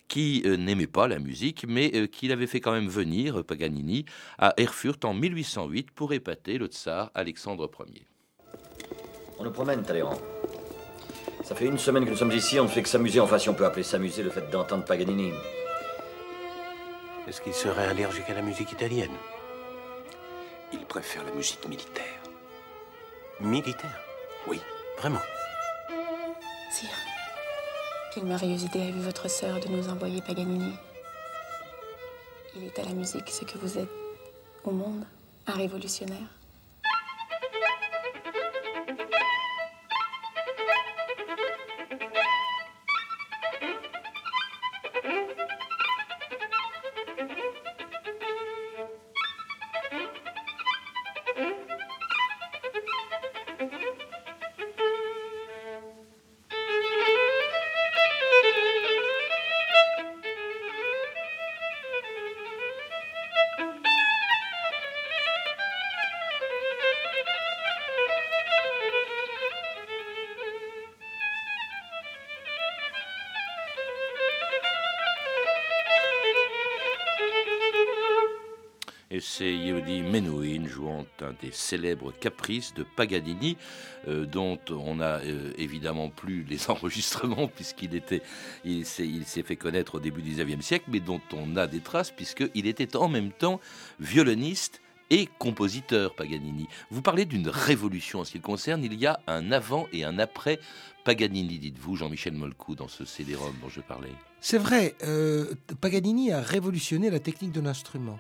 qui 0.08 0.44
euh, 0.46 0.58
n'aimait 0.58 0.88
pas 0.88 1.08
la 1.08 1.20
musique, 1.20 1.66
mais 1.68 1.92
euh, 1.96 2.08
qui 2.08 2.28
l'avait 2.28 2.48
fait 2.48 2.62
quand 2.62 2.72
même 2.72 2.88
venir, 2.88 3.44
Paganini, 3.44 4.06
à 4.38 4.54
Erfurt 4.58 5.04
en 5.04 5.14
1808 5.14 5.92
pour 5.92 6.14
épater 6.14 6.58
le 6.58 6.68
tsar 6.68 7.12
Alexandre 7.14 7.70
Ier. 7.94 8.08
On 9.40 9.44
nous 9.44 9.52
promène, 9.52 9.84
Talleyrand. 9.84 10.20
Ça 11.44 11.56
fait 11.56 11.66
une 11.66 11.78
semaine 11.78 12.04
que 12.04 12.10
nous 12.10 12.18
sommes 12.18 12.32
ici, 12.32 12.60
on 12.60 12.64
ne 12.64 12.70
fait 12.70 12.82
que 12.82 12.90
s'amuser. 12.90 13.20
Enfin, 13.20 13.38
si 13.38 13.48
on 13.50 13.54
peut 13.54 13.66
appeler 13.66 13.84
s'amuser 13.84 14.24
le 14.24 14.30
fait 14.30 14.50
d'entendre 14.50 14.84
Paganini. 14.84 15.32
Est-ce 17.28 17.42
qu'il 17.42 17.54
serait 17.54 17.88
allergique 17.88 18.30
à 18.30 18.34
la 18.34 18.42
musique 18.42 18.72
italienne 18.72 19.12
Il 20.72 20.86
préfère 20.86 21.26
la 21.26 21.32
musique 21.32 21.68
militaire. 21.68 22.22
Militaire 23.42 24.00
Oui. 24.48 24.62
Vraiment. 24.98 25.20
Sire, 26.72 26.90
quelle 28.14 28.24
merveilleuse 28.24 28.64
idée 28.64 28.82
a 28.82 28.88
eu 28.88 29.00
votre 29.00 29.30
sœur 29.30 29.60
de 29.60 29.68
nous 29.68 29.90
envoyer 29.90 30.22
Paganini. 30.22 30.74
Il 32.56 32.64
est 32.64 32.80
à 32.80 32.84
la 32.84 32.94
musique 32.94 33.30
ce 33.30 33.44
que 33.44 33.58
vous 33.58 33.78
êtes 33.78 33.92
au 34.64 34.72
monde, 34.72 35.06
un 35.48 35.54
révolutionnaire. 35.54 36.37
Jouant 80.78 81.06
un 81.22 81.34
des 81.42 81.52
célèbres 81.52 82.12
caprices 82.12 82.74
de 82.76 82.84
Paganini, 82.84 83.58
euh, 84.08 84.26
dont 84.26 84.60
on 84.70 84.98
n'a 84.98 85.20
euh, 85.22 85.52
évidemment 85.58 86.10
plus 86.10 86.44
les 86.44 86.70
enregistrements 86.70 87.48
puisqu'il 87.48 87.96
était, 87.96 88.22
il 88.64 88.86
s'est 88.86 89.44
fait 89.44 89.56
connaître 89.56 89.96
au 89.96 90.00
début 90.00 90.22
du 90.22 90.32
XIXe 90.32 90.64
siècle, 90.64 90.86
mais 90.90 91.00
dont 91.00 91.22
on 91.34 91.56
a 91.56 91.66
des 91.66 91.80
traces 91.80 92.12
puisqu'il 92.12 92.68
était 92.68 92.96
en 92.96 93.08
même 93.08 93.32
temps 93.32 93.60
violoniste 94.00 94.82
et 95.10 95.30
compositeur 95.40 96.14
Paganini. 96.16 96.68
Vous 96.92 97.02
parlez 97.02 97.26
d'une 97.26 97.50
révolution 97.50 98.20
en 98.20 98.24
ce 98.26 98.34
qui 98.34 98.38
le 98.38 98.44
concerne. 98.44 98.84
Il 98.84 98.94
y 98.94 99.08
a 99.08 99.20
un 99.26 99.52
avant 99.52 99.88
et 99.94 100.04
un 100.04 100.20
après 100.20 100.60
Paganini, 101.06 101.58
dites-vous, 101.58 101.96
Jean-Michel 101.96 102.34
Molcou, 102.34 102.76
dans 102.76 102.90
ce 102.90 103.06
CD-ROM 103.06 103.56
dont 103.62 103.70
je 103.70 103.80
parlais. 103.80 104.12
C'est 104.42 104.58
vrai, 104.58 104.96
euh, 105.04 105.56
Paganini 105.80 106.34
a 106.34 106.42
révolutionné 106.42 107.10
la 107.10 107.20
technique 107.20 107.54
de 107.54 107.62
l'instrument 107.62 108.20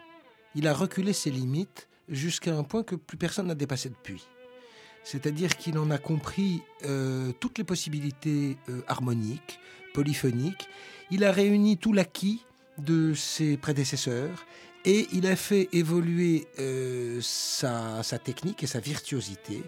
il 0.58 0.68
a 0.68 0.74
reculé 0.74 1.14
ses 1.14 1.30
limites 1.30 1.88
jusqu'à 2.10 2.56
un 2.56 2.64
point 2.64 2.84
que 2.84 2.96
plus 2.96 3.18
personne 3.18 3.48
n'a 3.48 3.56
dépassé 3.56 3.90
depuis. 3.90 4.28
C'est-à-dire 5.04 5.56
qu'il 5.56 5.78
en 5.78 5.90
a 5.90 5.98
compris 5.98 6.62
euh, 6.84 7.32
toutes 7.40 7.58
les 7.58 7.64
possibilités 7.64 8.58
euh, 8.68 8.82
harmoniques, 8.88 9.60
polyphoniques. 9.94 10.68
Il 11.12 11.24
a 11.24 11.32
réuni 11.32 11.78
tout 11.78 11.94
l'acquis 11.94 12.44
de 12.78 13.14
ses 13.14 13.56
prédécesseurs 13.56 14.46
et 14.84 15.08
il 15.14 15.26
a 15.26 15.38
fait 15.38 15.70
évoluer 15.72 16.48
euh, 16.60 17.20
sa, 17.22 18.04
sa, 18.04 18.20
technique 18.20 18.64
et 18.64 18.68
sa 18.68 18.82
virtuosité, 18.82 19.64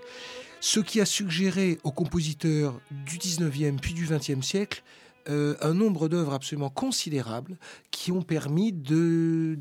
ce 0.60 0.82
qui 0.82 1.00
a 1.00 1.06
suggéré 1.06 1.80
aux 1.84 1.92
compositeurs 1.92 2.80
du 2.92 3.18
19e 3.18 3.80
puis 3.80 3.94
du 3.94 4.06
20e 4.06 4.42
siècle 4.42 4.84
un 5.28 5.76
nombre 5.76 6.10
d'œuvres 6.10 6.34
absolument 6.34 6.72
considérables 6.72 7.60
qui 7.92 8.12
ont 8.12 8.24
permis 8.24 8.74
de 8.74 9.60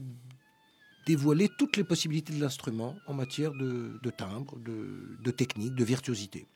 dévoilait 1.09 1.49
toutes 1.57 1.79
les 1.79 1.85
possibilités 1.85 2.35
de 2.35 2.41
l'instrument 2.41 2.95
en 3.07 3.15
matière 3.15 3.53
de, 3.53 4.11
timbre, 4.11 4.59
de, 4.59 5.31
technique, 5.31 5.75
de 5.75 5.85
virtuosité. 5.85 6.47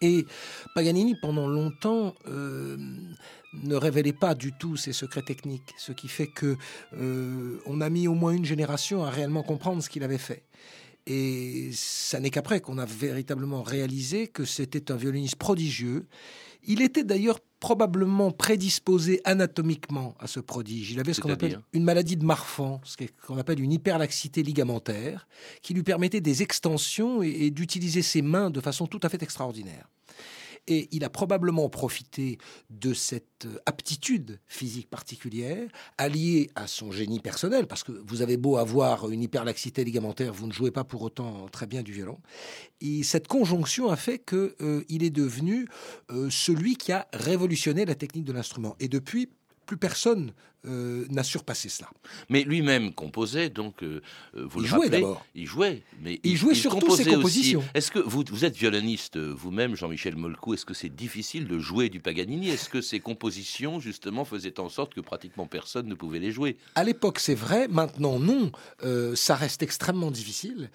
Et 0.00 0.26
Paganini, 0.76 1.16
pendant 1.20 1.48
longtemps, 1.48 2.14
euh, 2.28 2.76
ne 3.52 3.74
révélait 3.74 4.12
pas 4.12 4.36
du 4.36 4.52
tout 4.52 4.76
ses 4.76 4.92
secrets 4.92 5.22
techniques, 5.22 5.72
ce 5.76 5.90
qui 5.90 6.06
fait 6.06 6.28
que 6.28 6.56
euh, 6.94 7.58
on 7.66 7.80
a 7.80 7.90
mis 7.90 8.06
au 8.06 8.14
moins 8.14 8.32
une 8.32 8.44
génération 8.44 9.02
à 9.02 9.10
réellement 9.10 9.42
comprendre 9.42 9.82
ce 9.82 9.90
qu'il 9.90 10.04
avait 10.04 10.18
fait. 10.18 10.44
Et 11.06 11.70
ça 11.72 12.20
n'est 12.20 12.30
qu'après 12.30 12.60
qu'on 12.60 12.78
a 12.78 12.86
véritablement 12.86 13.62
réalisé 13.62 14.28
que 14.28 14.44
c'était 14.44 14.92
un 14.92 14.96
violoniste 14.96 15.36
prodigieux. 15.36 16.06
Il 16.66 16.82
était 16.82 17.04
d'ailleurs 17.04 17.40
probablement 17.60 18.30
prédisposé 18.30 19.20
anatomiquement 19.24 20.14
à 20.18 20.26
ce 20.26 20.40
prodige. 20.40 20.92
Il 20.92 21.00
avait 21.00 21.14
ce 21.14 21.20
qu'on 21.20 21.32
appelle 21.32 21.60
une 21.72 21.84
maladie 21.84 22.16
de 22.16 22.24
Marfan, 22.24 22.80
ce 22.84 22.96
qu'on 23.26 23.38
appelle 23.38 23.60
une 23.60 23.72
hyperlaxité 23.72 24.42
ligamentaire, 24.42 25.26
qui 25.62 25.74
lui 25.74 25.82
permettait 25.82 26.20
des 26.20 26.42
extensions 26.42 27.22
et 27.22 27.50
d'utiliser 27.50 28.02
ses 28.02 28.22
mains 28.22 28.50
de 28.50 28.60
façon 28.60 28.86
tout 28.86 29.00
à 29.02 29.08
fait 29.08 29.22
extraordinaire. 29.22 29.88
Et 30.66 30.88
il 30.92 31.04
a 31.04 31.10
probablement 31.10 31.68
profité 31.68 32.38
de 32.70 32.94
cette 32.94 33.44
euh, 33.44 33.58
aptitude 33.66 34.40
physique 34.46 34.88
particulière, 34.88 35.68
alliée 35.98 36.50
à 36.54 36.66
son 36.66 36.90
génie 36.90 37.20
personnel, 37.20 37.66
parce 37.66 37.82
que 37.82 37.92
vous 38.06 38.22
avez 38.22 38.36
beau 38.36 38.56
avoir 38.56 39.10
une 39.10 39.22
hyperlaxité 39.22 39.84
ligamentaire, 39.84 40.32
vous 40.32 40.46
ne 40.46 40.52
jouez 40.52 40.70
pas 40.70 40.84
pour 40.84 41.02
autant 41.02 41.46
très 41.52 41.66
bien 41.66 41.82
du 41.82 41.92
violon. 41.92 42.18
Et 42.80 43.02
cette 43.02 43.28
conjonction 43.28 43.90
a 43.90 43.96
fait 43.96 44.18
qu'il 44.18 44.54
euh, 44.60 44.84
est 44.88 45.10
devenu 45.10 45.68
euh, 46.10 46.28
celui 46.30 46.76
qui 46.76 46.92
a 46.92 47.06
révolutionné 47.12 47.84
la 47.84 47.94
technique 47.94 48.24
de 48.24 48.32
l'instrument. 48.32 48.76
Et 48.80 48.88
depuis, 48.88 49.28
plus 49.66 49.76
personne 49.76 50.32
euh, 50.66 51.04
n'a 51.10 51.22
surpassé 51.22 51.68
cela. 51.68 51.90
Mais 52.28 52.42
lui-même 52.42 52.92
composait, 52.92 53.50
donc 53.50 53.82
euh, 53.82 54.00
euh, 54.36 54.46
vous 54.46 54.60
il 54.60 54.62
le 54.62 54.68
jouait 54.68 54.88
d'abord. 54.88 55.24
Il 55.34 55.46
jouait, 55.46 55.82
mais 56.00 56.20
il, 56.24 56.36
jouait 56.36 56.54
surtout 56.54 56.94
ses 56.96 57.04
compositions. 57.04 57.62
Est-ce 57.74 57.90
que 57.90 57.98
vous, 57.98 58.24
vous 58.30 58.44
êtes 58.44 58.56
violoniste 58.56 59.18
vous-même, 59.18 59.76
Jean-Michel 59.76 60.16
Molcou 60.16 60.54
Est-ce 60.54 60.64
que 60.64 60.74
c'est 60.74 60.94
difficile 60.94 61.46
de 61.46 61.58
jouer 61.58 61.88
du 61.88 62.00
Paganini? 62.00 62.48
Est-ce 62.48 62.68
que 62.68 62.80
ces 62.80 63.00
compositions 63.00 63.78
justement 63.78 64.24
faisaient 64.24 64.58
en 64.58 64.68
sorte 64.68 64.94
que 64.94 65.00
pratiquement 65.00 65.46
personne 65.46 65.86
ne 65.86 65.94
pouvait 65.94 66.18
les 66.18 66.32
jouer? 66.32 66.56
À 66.74 66.84
l'époque, 66.84 67.18
c'est 67.18 67.34
vrai. 67.34 67.68
Maintenant, 67.68 68.18
non. 68.18 68.50
ça 69.14 69.34
reste 69.34 69.62
extrêmement 69.62 70.10
difficile. 70.10 70.70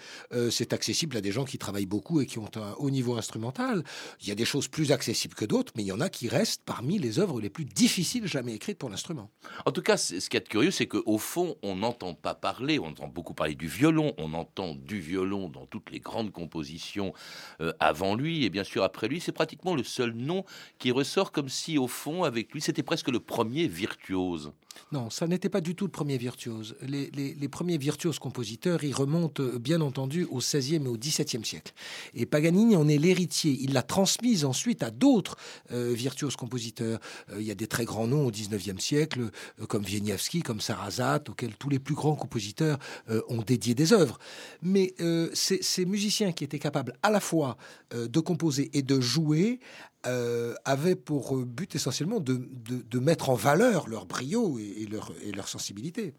c'est 0.51 0.73
accessible 0.73 1.17
à 1.17 1.21
des 1.21 1.31
gens 1.31 1.45
qui 1.45 1.57
travaillent 1.57 1.85
beaucoup 1.85 2.21
et 2.21 2.25
qui 2.25 2.37
ont 2.39 2.51
un 2.55 2.73
haut 2.77 2.91
niveau 2.91 3.17
instrumental. 3.17 3.83
Il 4.21 4.27
y 4.27 4.31
a 4.31 4.35
des 4.35 4.45
choses 4.45 4.67
plus 4.67 4.91
accessibles 4.91 5.35
que 5.35 5.45
d'autres, 5.45 5.73
mais 5.75 5.83
il 5.83 5.87
y 5.87 5.91
en 5.91 6.01
a 6.01 6.09
qui 6.09 6.27
restent 6.27 6.61
parmi 6.65 6.99
les 6.99 7.19
œuvres 7.19 7.41
les 7.41 7.49
plus 7.49 7.65
difficiles 7.65 8.27
jamais 8.27 8.53
écrites 8.53 8.77
pour 8.77 8.89
l'instrument. 8.89 9.29
En 9.65 9.71
tout 9.71 9.78
cas, 9.81 9.97
ce 9.97 10.29
qui 10.29 10.37
est 10.37 10.47
curieux, 10.47 10.71
c'est 10.71 10.87
qu'au 10.87 11.17
fond, 11.17 11.55
on 11.63 11.75
n'entend 11.75 12.13
pas 12.13 12.35
parler, 12.35 12.79
on 12.79 12.87
entend 12.87 13.07
beaucoup 13.07 13.33
parler 13.33 13.55
du 13.55 13.67
violon, 13.67 14.13
on 14.17 14.33
entend 14.33 14.75
du 14.75 14.99
violon 14.99 15.49
dans 15.49 15.65
toutes 15.65 15.91
les 15.91 15.99
grandes 15.99 16.31
compositions 16.31 17.13
euh, 17.61 17.73
avant 17.79 18.15
lui, 18.15 18.45
et 18.45 18.49
bien 18.49 18.63
sûr 18.63 18.83
après 18.83 19.07
lui, 19.07 19.19
c'est 19.19 19.31
pratiquement 19.31 19.75
le 19.75 19.83
seul 19.83 20.13
nom 20.13 20.43
qui 20.77 20.91
ressort 20.91 21.31
comme 21.31 21.49
si, 21.49 21.77
au 21.77 21.87
fond, 21.87 22.23
avec 22.23 22.53
lui, 22.53 22.61
c'était 22.61 22.83
presque 22.83 23.09
le 23.09 23.19
premier 23.19 23.67
virtuose. 23.67 24.51
Non, 24.91 25.09
ça 25.09 25.27
n'était 25.27 25.49
pas 25.49 25.61
du 25.61 25.75
tout 25.75 25.85
le 25.85 25.91
premier 25.91 26.17
virtuose. 26.17 26.75
Les, 26.81 27.47
premiers 27.49 27.77
virtuoses 27.77 28.19
compositeurs, 28.19 28.83
ils 28.83 28.93
remontent 28.93 29.43
euh, 29.43 29.59
bien 29.59 29.81
entendu 29.81 30.25
au 30.29 30.37
XVIe 30.39 30.75
et 30.75 30.87
au 30.87 30.97
XVIIe 30.97 31.45
siècle. 31.45 31.73
Et 32.13 32.25
Paganini 32.25 32.75
en 32.75 32.87
est 32.87 32.97
l'héritier. 32.97 33.57
Il 33.61 33.73
l'a 33.73 33.83
transmise 33.83 34.45
ensuite 34.45 34.83
à 34.83 34.91
d'autres 34.91 35.35
euh, 35.71 35.93
virtuoses 35.93 36.35
compositeurs. 36.35 36.99
il 37.35 37.43
y 37.43 37.51
a 37.51 37.55
des 37.55 37.67
très 37.67 37.85
grands 37.85 38.07
noms 38.07 38.25
au 38.27 38.31
XIXe 38.31 38.81
siècle, 38.83 39.29
comme 39.67 39.83
Wieniawski, 39.83 40.41
comme 40.41 40.61
Sarrazat, 40.61 41.23
auxquels 41.29 41.55
tous 41.55 41.69
les 41.69 41.79
plus 41.79 41.95
grands 41.95 42.15
compositeurs 42.15 42.79
euh, 43.09 43.21
ont 43.29 43.41
dédié 43.41 43.75
des 43.75 43.93
œuvres. 43.93 44.19
Mais 44.61 44.93
euh, 44.99 45.29
ces, 45.33 45.85
musiciens 45.85 46.31
qui 46.31 46.43
étaient 46.43 46.59
capables 46.59 46.93
à 47.03 47.09
la 47.09 47.19
fois 47.19 47.57
euh, 47.93 48.07
de 48.07 48.19
composer 48.19 48.69
et 48.73 48.81
de 48.81 48.99
jouer 48.99 49.59
avaient 50.03 50.95
pour 50.95 51.37
but 51.45 51.75
essentiellement 51.75 52.19
de, 52.19 52.99
mettre 52.99 53.29
en 53.29 53.35
valeur 53.35 53.87
leur 53.87 54.05
brio 54.05 54.59
et 54.59 54.87
leur 54.87 55.47
sensibilité. 55.47 56.13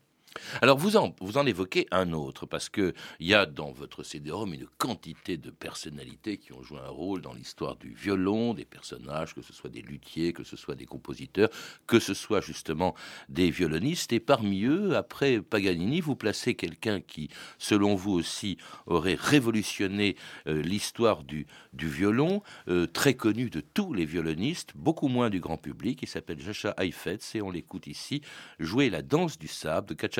Alors 0.62 0.78
vous 0.78 0.96
en, 0.96 1.12
vous 1.20 1.38
en 1.38 1.46
évoquez 1.46 1.88
un 1.90 2.12
autre, 2.12 2.46
parce 2.46 2.68
qu'il 2.68 2.94
y 3.18 3.34
a 3.34 3.46
dans 3.46 3.72
votre 3.72 4.04
CD-ROM 4.04 4.54
une 4.54 4.66
quantité 4.78 5.36
de 5.36 5.50
personnalités 5.50 6.38
qui 6.38 6.52
ont 6.52 6.62
joué 6.62 6.78
un 6.78 6.88
rôle 6.88 7.20
dans 7.20 7.34
l'histoire 7.34 7.76
du 7.76 7.92
violon, 7.92 8.54
des 8.54 8.64
personnages, 8.64 9.34
que 9.34 9.42
ce 9.42 9.52
soit 9.52 9.70
des 9.70 9.82
luthiers, 9.82 10.32
que 10.32 10.44
ce 10.44 10.56
soit 10.56 10.76
des 10.76 10.86
compositeurs, 10.86 11.48
que 11.88 11.98
ce 11.98 12.14
soit 12.14 12.40
justement 12.40 12.94
des 13.28 13.50
violonistes. 13.50 14.12
Et 14.12 14.20
parmi 14.20 14.62
eux, 14.64 14.96
après 14.96 15.40
Paganini, 15.40 16.00
vous 16.00 16.14
placez 16.14 16.54
quelqu'un 16.54 17.00
qui, 17.00 17.28
selon 17.58 17.96
vous 17.96 18.12
aussi, 18.12 18.56
aurait 18.86 19.16
révolutionné 19.18 20.16
euh, 20.46 20.62
l'histoire 20.62 21.24
du, 21.24 21.46
violon, 21.72 22.42
euh, 22.68 22.86
très 22.86 23.14
connu 23.14 23.50
de 23.50 23.60
tous 23.60 23.92
les 23.92 24.04
violonistes, 24.04 24.72
beaucoup 24.76 25.08
moins 25.08 25.28
du 25.28 25.40
grand 25.40 25.56
public. 25.56 26.02
Il 26.02 26.08
s'appelle 26.08 26.40
Jacha 26.40 26.72
Heifetz 26.78 27.34
et 27.34 27.42
on 27.42 27.50
l'écoute 27.50 27.88
ici 27.88 28.22
jouer 28.60 28.90
la 28.90 29.02
danse 29.02 29.36
du 29.36 29.48
sable 29.48 29.88
de 29.88 29.94
Kacha 29.94 30.19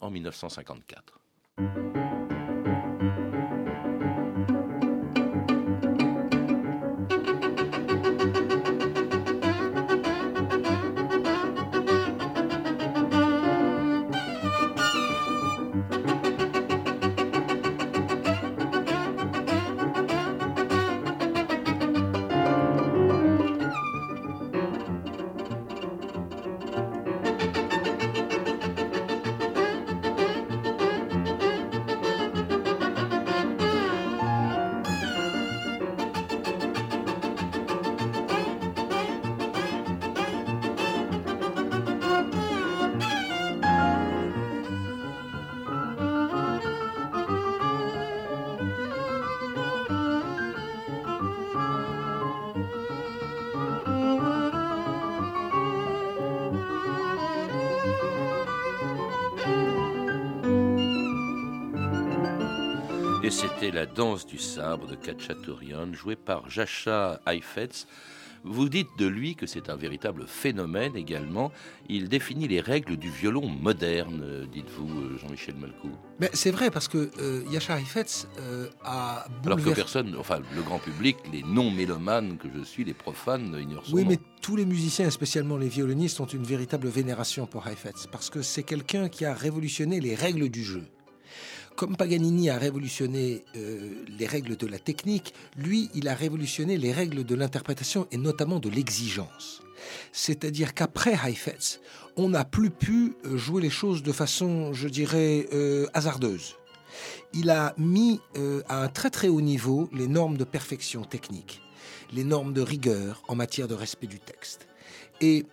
en 0.00 0.12
1954. 0.12 1.16
C'était 63.66 63.76
la 63.76 63.86
danse 63.86 64.26
du 64.26 64.38
sabre 64.38 64.86
de 64.86 64.94
Kachaturian, 64.94 65.92
jouée 65.92 66.14
par 66.14 66.48
Jacha 66.48 67.20
Heifetz. 67.26 67.86
Vous 68.44 68.68
dites 68.68 68.90
de 68.96 69.06
lui 69.06 69.34
que 69.34 69.46
c'est 69.46 69.70
un 69.70 69.76
véritable 69.76 70.26
phénomène 70.28 70.94
également. 70.94 71.50
Il 71.88 72.08
définit 72.08 72.46
les 72.46 72.60
règles 72.60 72.96
du 72.96 73.10
violon 73.10 73.48
moderne, 73.48 74.46
dites-vous, 74.52 74.88
euh, 74.88 75.18
Jean-Michel 75.18 75.56
Malcou. 75.56 75.90
Mais 76.20 76.30
c'est 76.32 76.52
vrai 76.52 76.70
parce 76.70 76.86
que 76.86 77.10
euh, 77.18 77.42
Jacha 77.50 77.80
Heifetz 77.80 78.28
euh, 78.38 78.68
a 78.84 79.26
Alors 79.44 79.60
que 79.60 79.70
personne, 79.70 80.14
enfin 80.16 80.38
le 80.54 80.62
grand 80.62 80.78
public, 80.78 81.16
les 81.32 81.42
non-mélomanes 81.42 82.36
que 82.38 82.48
je 82.56 82.62
suis, 82.62 82.84
les 82.84 82.94
profanes, 82.94 83.56
ignorent 83.60 83.86
son 83.86 83.96
Oui, 83.96 84.04
mais 84.06 84.18
tous 84.42 84.54
les 84.54 84.66
musiciens, 84.66 85.10
spécialement 85.10 85.56
les 85.56 85.68
violonistes, 85.68 86.20
ont 86.20 86.26
une 86.26 86.44
véritable 86.44 86.86
vénération 86.86 87.46
pour 87.46 87.66
Heifetz 87.66 88.06
parce 88.12 88.30
que 88.30 88.42
c'est 88.42 88.62
quelqu'un 88.62 89.08
qui 89.08 89.24
a 89.24 89.34
révolutionné 89.34 89.98
les 89.98 90.14
règles 90.14 90.50
du 90.50 90.62
jeu. 90.62 90.84
Comme 91.76 91.94
Paganini 91.94 92.48
a 92.48 92.56
révolutionné 92.56 93.44
euh, 93.54 94.02
les 94.18 94.26
règles 94.26 94.56
de 94.56 94.66
la 94.66 94.78
technique, 94.78 95.34
lui, 95.58 95.90
il 95.94 96.08
a 96.08 96.14
révolutionné 96.14 96.78
les 96.78 96.90
règles 96.90 97.22
de 97.22 97.34
l'interprétation 97.34 98.06
et 98.10 98.16
notamment 98.16 98.60
de 98.60 98.70
l'exigence. 98.70 99.60
C'est-à-dire 100.10 100.72
qu'après 100.72 101.12
Heifetz, 101.12 101.80
on 102.16 102.30
n'a 102.30 102.46
plus 102.46 102.70
pu 102.70 103.14
euh, 103.26 103.36
jouer 103.36 103.60
les 103.60 103.68
choses 103.68 104.02
de 104.02 104.10
façon, 104.10 104.72
je 104.72 104.88
dirais, 104.88 105.48
euh, 105.52 105.86
hasardeuse. 105.92 106.56
Il 107.34 107.50
a 107.50 107.74
mis 107.76 108.20
à 108.70 108.82
un 108.82 108.88
très 108.88 109.10
très 109.10 109.28
haut 109.28 109.42
niveau 109.42 109.90
les 109.92 110.08
normes 110.08 110.38
de 110.38 110.44
perfection 110.44 111.02
technique, 111.02 111.60
les 112.10 112.24
normes 112.24 112.54
de 112.54 112.62
rigueur 112.62 113.22
en 113.28 113.34
matière 113.34 113.68
de 113.68 113.74
respect 113.74 114.06
du 114.06 114.18
texte. 114.18 114.66
Et 115.20 115.44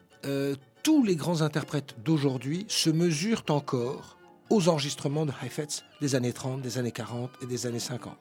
tous 0.83 1.03
les 1.03 1.17
grands 1.17 1.41
interprètes 1.41 1.95
d'aujourd'hui 2.01 2.65
se 2.69 2.89
mesurent 2.89 3.43
encore 3.49 4.17
aux 4.53 4.69
enregistrements 4.69 5.25
de 5.25 5.31
Heifetz 5.41 5.83
des 5.99 6.13
années 6.13 6.31
30, 6.31 6.61
des 6.61 6.77
années 6.77 6.91
40 6.91 7.31
et 7.41 7.47
des 7.47 7.65
années 7.65 7.79
50. 7.79 8.15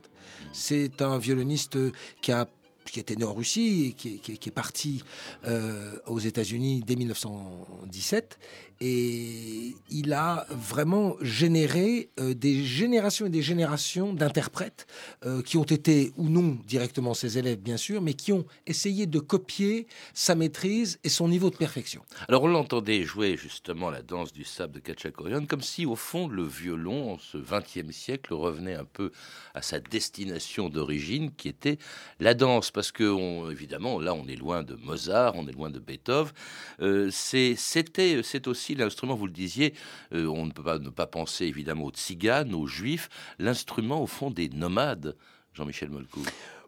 C'est 0.55 1.03
un 1.03 1.19
violoniste 1.19 1.79
qui 2.23 2.33
a 2.33 2.49
qui 2.91 2.99
était 2.99 3.15
né 3.15 3.25
en 3.25 3.33
Russie 3.33 3.87
et 3.87 3.93
qui, 3.93 4.49
est 4.49 4.51
parti 4.51 5.05
euh, 5.47 5.95
aux 6.07 6.19
États-Unis 6.19 6.83
dès 6.85 6.97
1917. 6.97 8.39
Et 8.85 9.77
il 9.91 10.13
a 10.13 10.45
vraiment 10.51 11.15
généré 11.21 12.11
euh, 12.19 12.35
des 12.35 12.65
générations 12.65 13.27
et 13.27 13.31
des 13.31 13.41
générations 13.41 14.13
d'interprètes 14.13 14.89
euh, 15.25 15.41
qui 15.41 15.57
ont 15.57 15.63
été, 15.63 16.13
ou 16.17 16.29
non 16.29 16.59
directement 16.67 17.15
ses 17.15 17.39
élèves 17.39 17.61
bien 17.61 17.77
sûr, 17.77 18.03
mais 18.03 18.15
qui 18.15 18.33
ont 18.33 18.45
essayé 18.67 19.07
de 19.07 19.21
copier 19.21 19.87
sa 20.15 20.35
maîtrise 20.35 20.99
et 21.05 21.09
son 21.09 21.29
niveau 21.29 21.49
de 21.49 21.57
perfection. 21.57 22.03
Alors 22.27 22.43
on 22.43 22.49
l'entendait 22.49 23.05
jouer 23.05 23.37
justement 23.37 23.89
la 23.89 24.03
danse 24.03 24.33
du 24.33 24.43
sable 24.43 24.75
de 24.75 24.81
Kachakorian, 24.81 25.47
comme 25.47 25.63
si 25.63 25.87
au 25.87 25.95
fond 25.95 26.27
le 26.27 26.43
violon, 26.43 27.13
en 27.13 27.19
ce 27.19 27.39
XXe 27.39 27.95
siècle, 27.95 28.35
revenait 28.35 28.75
un 28.75 28.85
peu 28.85 29.13
à 29.55 29.63
sa 29.63 29.79
destination 29.79 30.69
d'origine, 30.69 31.31
qui 31.31 31.49
était 31.49 31.79
la 32.19 32.35
danse. 32.35 32.73
Parce 32.73 32.91
que, 32.91 33.49
évidemment, 33.53 34.01
là 34.01 34.13
on 34.13 34.27
est 34.27 34.35
loin 34.35 34.65
de 34.65 34.75
Mozart, 34.75 35.37
on 35.37 35.47
est 35.47 35.53
loin 35.53 35.71
de 35.71 35.79
Beethoven. 35.79 36.33
Euh, 36.81 37.11
c'était, 37.13 38.23
c'est 38.25 38.49
aussi 38.73 38.81
l'instrument, 38.81 39.15
vous 39.15 39.27
le 39.27 39.33
disiez, 39.33 39.75
euh, 40.13 40.27
on 40.27 40.47
ne 40.47 40.53
peut 40.53 40.63
pas 40.63 40.79
ne 40.79 40.91
pas 40.91 41.07
penser 41.07 41.47
évidemment 41.47 41.85
aux 41.85 41.91
tziganes, 41.91 42.55
aux 42.55 42.67
juifs, 42.67 43.09
l'instrument 43.39 44.03
au 44.03 44.07
fond 44.07 44.31
des 44.31 44.49
nomades, 44.49 45.17
Jean-Michel 45.55 45.91
Molcou. 45.91 46.23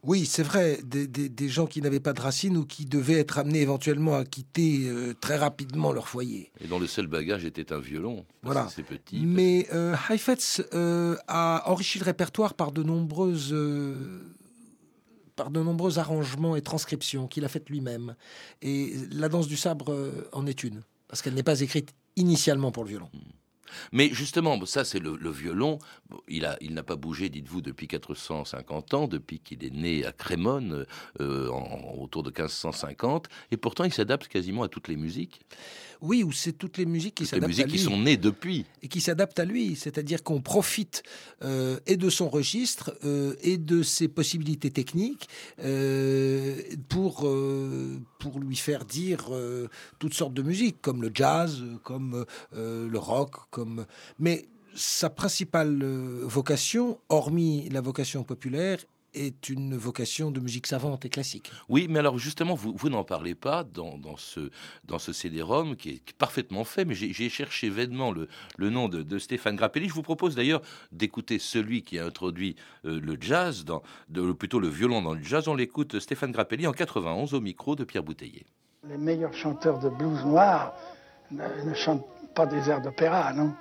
Oui, 0.06 0.26
c'est 0.26 0.42
vrai, 0.42 0.80
des, 0.82 1.48
gens 1.48 1.66
qui 1.66 1.80
n'avaient 1.80 1.98
pas 1.98 2.12
de 2.12 2.20
racines 2.20 2.58
ou 2.58 2.66
qui 2.66 2.84
devaient 2.84 3.20
être 3.20 3.38
amenés 3.38 3.62
éventuellement 3.62 4.16
à 4.16 4.26
quitter 4.26 4.82
euh, 4.84 5.14
très 5.18 5.36
rapidement 5.36 5.92
leur 5.92 6.08
foyer. 6.08 6.52
Et 6.60 6.66
dont 6.66 6.78
le 6.78 6.86
seul 6.86 7.06
bagage 7.06 7.46
était 7.46 7.72
un 7.72 7.78
violon. 7.78 8.26
Voilà. 8.42 8.68
C'est 8.68 8.82
petit. 8.82 9.24
Mais 9.24 9.66
euh, 9.72 9.96
Heifetz 10.10 10.62
euh, 10.74 11.16
a 11.26 11.70
enrichi 11.70 11.98
le 11.98 12.04
répertoire 12.04 12.52
par 12.52 12.70
de 12.70 12.82
nombreuses 12.82 13.56
par 15.36 15.50
de 15.50 15.60
nombreux 15.62 15.98
arrangements 15.98 16.54
et 16.54 16.60
transcriptions 16.60 17.26
qu'il 17.26 17.46
a 17.46 17.48
faites 17.48 17.70
lui-même. 17.70 18.14
Et 18.60 18.92
la 19.10 19.30
danse 19.30 19.48
du 19.48 19.56
sabre 19.56 19.96
en 20.32 20.46
est 20.46 20.62
une 20.64 20.82
parce 21.08 21.22
qu'elle 21.22 21.34
n'est 21.34 21.42
pas 21.42 21.60
écrite 21.60 21.94
initialement 22.16 22.72
pour 22.72 22.84
le 22.84 22.90
violon. 22.90 23.10
Hmm. 23.12 23.32
Mais 23.92 24.08
justement, 24.12 24.64
ça 24.66 24.84
c'est 24.84 25.00
le, 25.00 25.30
violon. 25.30 25.78
Il 26.28 26.44
a, 26.44 26.56
il 26.60 26.74
n'a 26.74 26.82
pas 26.82 26.96
bougé, 26.96 27.28
dites-vous, 27.28 27.60
depuis 27.60 27.88
450 27.88 28.94
ans, 28.94 29.08
depuis 29.08 29.40
qu'il 29.40 29.64
est 29.64 29.74
né 29.74 30.04
à 30.04 30.12
Crémone, 30.12 30.86
euh, 31.20 31.48
autour 31.98 32.22
de 32.22 32.30
1550, 32.30 33.28
et 33.50 33.56
pourtant 33.56 33.84
il 33.84 33.92
s'adapte 33.92 34.28
quasiment 34.28 34.62
à 34.62 34.68
toutes 34.68 34.88
les 34.88 34.96
musiques. 34.96 35.40
Oui, 36.04 36.22
ou 36.22 36.32
c'est 36.32 36.52
toutes 36.52 36.76
les 36.76 36.84
musiques 36.84 37.14
qui 37.14 37.24
s'adaptent 37.24 37.44
à 37.44 37.48
lui. 37.48 37.56
Les 37.56 37.64
musiques 37.64 37.78
qui 37.78 37.84
sont 37.84 37.98
nées 37.98 38.18
depuis. 38.18 38.66
Et 38.82 38.88
qui 38.88 39.00
s'adaptent 39.00 39.38
à 39.38 39.46
lui. 39.46 39.74
C'est-à-dire 39.74 40.22
qu'on 40.22 40.42
profite 40.42 41.02
euh, 41.42 41.80
et 41.86 41.96
de 41.96 42.10
son 42.10 42.28
registre 42.28 42.94
euh, 43.04 43.34
et 43.42 43.56
de 43.56 43.82
ses 43.82 44.08
possibilités 44.08 44.70
techniques 44.70 45.30
euh, 45.60 46.60
pour, 46.90 47.26
pour 48.18 48.38
lui 48.38 48.56
faire 48.56 48.84
dire 48.84 49.30
toutes 49.98 50.12
sortes 50.12 50.34
de 50.34 50.42
musiques, 50.42 50.82
comme 50.82 51.00
le 51.00 51.10
jazz, 51.12 51.64
comme 51.82 52.26
le 52.52 52.98
rock, 52.98 53.36
comme... 53.50 53.86
Mais 54.18 54.46
sa 54.74 55.08
principale 55.08 55.82
vocation, 56.22 56.98
hormis 57.08 57.68
la 57.70 57.80
vocation 57.80 58.24
populaire, 58.24 58.78
est 59.14 59.48
une 59.48 59.76
vocation 59.76 60.30
de 60.30 60.40
musique 60.40 60.66
savante 60.66 61.04
et 61.04 61.08
classique. 61.08 61.50
Oui, 61.68 61.86
mais 61.88 61.98
alors 61.98 62.18
justement, 62.18 62.54
vous, 62.54 62.74
vous 62.76 62.88
n'en 62.88 63.04
parlez 63.04 63.34
pas 63.34 63.64
dans, 63.64 63.96
dans 63.98 64.16
ce, 64.16 64.50
dans 64.84 64.98
ce 64.98 65.12
CD-ROM 65.12 65.76
qui 65.76 65.90
est 65.90 66.12
parfaitement 66.14 66.64
fait, 66.64 66.84
mais 66.84 66.94
j'ai 66.94 67.28
cherché 67.28 67.70
vainement 67.70 68.12
le, 68.12 68.28
le 68.58 68.70
nom 68.70 68.88
de, 68.88 69.18
Stéphane 69.18 69.56
Grappelli. 69.56 69.88
Je 69.88 69.94
vous 69.94 70.02
propose 70.02 70.34
d'ailleurs 70.34 70.60
d'écouter 70.92 71.38
celui 71.38 71.82
qui 71.82 71.98
a 71.98 72.04
introduit 72.04 72.56
euh, 72.84 73.00
le 73.00 73.16
jazz, 73.20 73.64
dans, 73.64 73.82
de, 74.08 74.32
plutôt 74.32 74.58
le 74.60 74.68
violon 74.68 75.02
dans 75.02 75.14
le 75.14 75.22
jazz. 75.22 75.48
On 75.48 75.54
l'écoute 75.54 75.98
Stéphane 75.98 76.32
Grappelli 76.32 76.66
en 76.66 76.72
91 76.72 77.34
au 77.34 77.40
micro 77.40 77.76
de 77.76 77.84
Pierre 77.84 78.02
Bouteiller. 78.02 78.44
Les 78.88 78.98
meilleurs 78.98 79.34
chanteurs 79.34 79.78
de 79.78 79.88
blues 79.88 80.24
noir 80.24 80.74
ne, 81.30 81.42
ne 81.64 81.74
chantent 81.74 82.06
pas 82.34 82.46
des 82.46 82.68
airs 82.68 82.82
d'opéra, 82.82 83.32
non? 83.32 83.54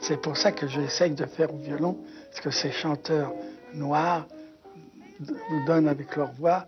C'est 0.00 0.20
pour 0.20 0.36
ça 0.36 0.52
que 0.52 0.66
j'essaye 0.68 1.12
de 1.12 1.24
faire 1.24 1.52
au 1.54 1.58
violon, 1.58 1.98
parce 2.30 2.40
que 2.40 2.50
ces 2.50 2.72
chanteurs 2.72 3.32
noirs 3.74 4.26
nous 5.20 5.64
donnent 5.66 5.88
avec 5.88 6.16
leur 6.16 6.32
voix 6.32 6.66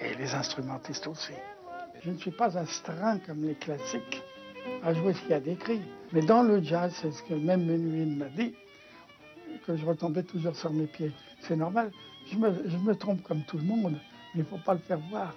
et 0.00 0.14
les 0.14 0.34
instrumentistes 0.34 1.06
aussi. 1.06 1.32
Je 2.02 2.10
ne 2.10 2.16
suis 2.16 2.30
pas 2.30 2.56
astreint 2.56 3.18
comme 3.18 3.44
les 3.44 3.54
classiques 3.54 4.22
à 4.82 4.94
jouer 4.94 5.14
ce 5.14 5.20
qu'il 5.22 5.30
y 5.30 5.34
a 5.34 5.40
d'écrit. 5.40 5.80
Mais 6.12 6.20
dans 6.20 6.42
le 6.42 6.62
jazz, 6.62 6.94
c'est 7.00 7.10
ce 7.10 7.22
que 7.22 7.34
même 7.34 7.64
Menuhin 7.64 8.16
m'a 8.16 8.28
dit, 8.28 8.54
que 9.66 9.76
je 9.76 9.84
retombais 9.84 10.22
toujours 10.22 10.54
sur 10.56 10.72
mes 10.72 10.86
pieds. 10.86 11.12
C'est 11.40 11.56
normal, 11.56 11.90
je 12.30 12.36
me, 12.38 12.68
je 12.68 12.76
me 12.76 12.94
trompe 12.94 13.22
comme 13.22 13.42
tout 13.42 13.58
le 13.58 13.64
monde, 13.64 13.92
mais 13.92 13.98
il 14.34 14.40
ne 14.40 14.44
faut 14.44 14.58
pas 14.58 14.74
le 14.74 14.80
faire 14.80 15.00
voir. 15.10 15.34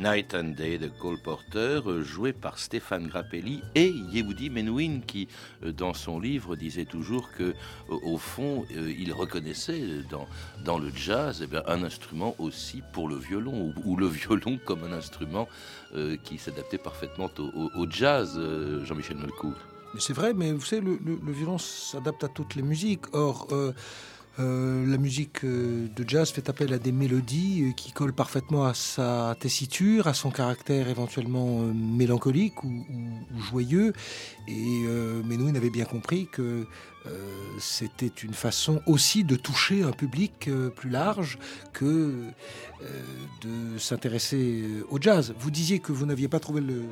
Night 0.00 0.34
and 0.34 0.54
Day 0.56 0.78
de 0.78 0.88
Cole 0.88 1.18
Porter, 1.18 1.82
euh, 1.86 2.02
joué 2.02 2.32
par 2.32 2.58
Stéphane 2.58 3.06
Grappelli 3.08 3.62
et 3.74 3.90
Yehudi 4.10 4.48
Menuhin, 4.48 5.00
qui, 5.06 5.28
euh, 5.62 5.72
dans 5.72 5.92
son 5.92 6.18
livre, 6.18 6.56
disait 6.56 6.86
toujours 6.86 7.30
que, 7.32 7.42
euh, 7.42 7.54
au 8.04 8.16
fond, 8.16 8.64
il 8.70 9.12
reconnaissait 9.12 9.82
dans, 10.10 10.26
dans 10.64 10.78
le 10.78 10.90
jazz 10.94 11.46
eh 11.46 11.70
un 11.70 11.82
instrument 11.82 12.34
aussi 12.38 12.82
pour 12.94 13.08
le 13.08 13.16
violon, 13.16 13.74
ou, 13.84 13.96
le 13.96 14.06
violon 14.06 14.58
comme 14.64 14.84
un 14.84 14.92
instrument 14.92 15.48
qui 16.24 16.38
s'adaptait 16.38 16.78
parfaitement 16.78 17.28
au, 17.38 17.86
jazz, 17.90 18.40
Jean-Michel 18.84 19.16
Melcourt. 19.16 19.58
Mais 19.92 20.00
c'est 20.00 20.12
vrai, 20.12 20.32
mais 20.32 20.52
vous 20.52 20.64
savez, 20.64 20.82
le, 20.82 21.32
violon 21.32 21.58
s'adapte 21.58 22.24
à 22.24 22.28
toutes 22.28 22.54
les 22.54 22.62
musiques. 22.62 23.04
Or, 23.12 23.48
la 24.40 24.98
musique 24.98 25.44
euh, 25.44 25.88
de 25.94 26.08
jazz 26.08 26.30
fait 26.30 26.48
appel 26.48 26.72
à 26.72 26.78
des 26.78 26.92
mélodies 26.92 27.62
euh, 27.62 27.72
qui 27.72 27.92
collent 27.92 28.12
parfaitement 28.12 28.64
à 28.64 28.74
sa 28.74 29.36
tessiture, 29.38 30.06
à 30.06 30.14
son 30.14 30.30
caractère 30.30 30.88
éventuellement 30.88 31.60
mélancolique 31.74 32.62
ou, 32.64 32.84
joyeux. 33.38 33.92
Et 34.48 34.82
Menou 35.24 35.48
avait 35.56 35.70
bien 35.70 35.84
compris 35.84 36.26
que 36.30 36.66
c'était 37.58 38.06
une 38.22 38.34
façon 38.34 38.82
aussi 38.86 39.24
de 39.24 39.36
toucher 39.36 39.82
un 39.82 39.92
public 39.92 40.50
plus 40.74 40.90
large 40.90 41.38
que 41.72 42.24
de 43.42 43.78
s'intéresser 43.78 44.64
au 44.90 45.00
jazz. 45.00 45.34
Vous 45.38 45.50
disiez 45.50 45.78
que 45.78 45.92
vous 45.92 46.04
n'aviez 46.04 46.28
pas 46.28 46.40
trouvé 46.40 46.60
le, 46.60 46.82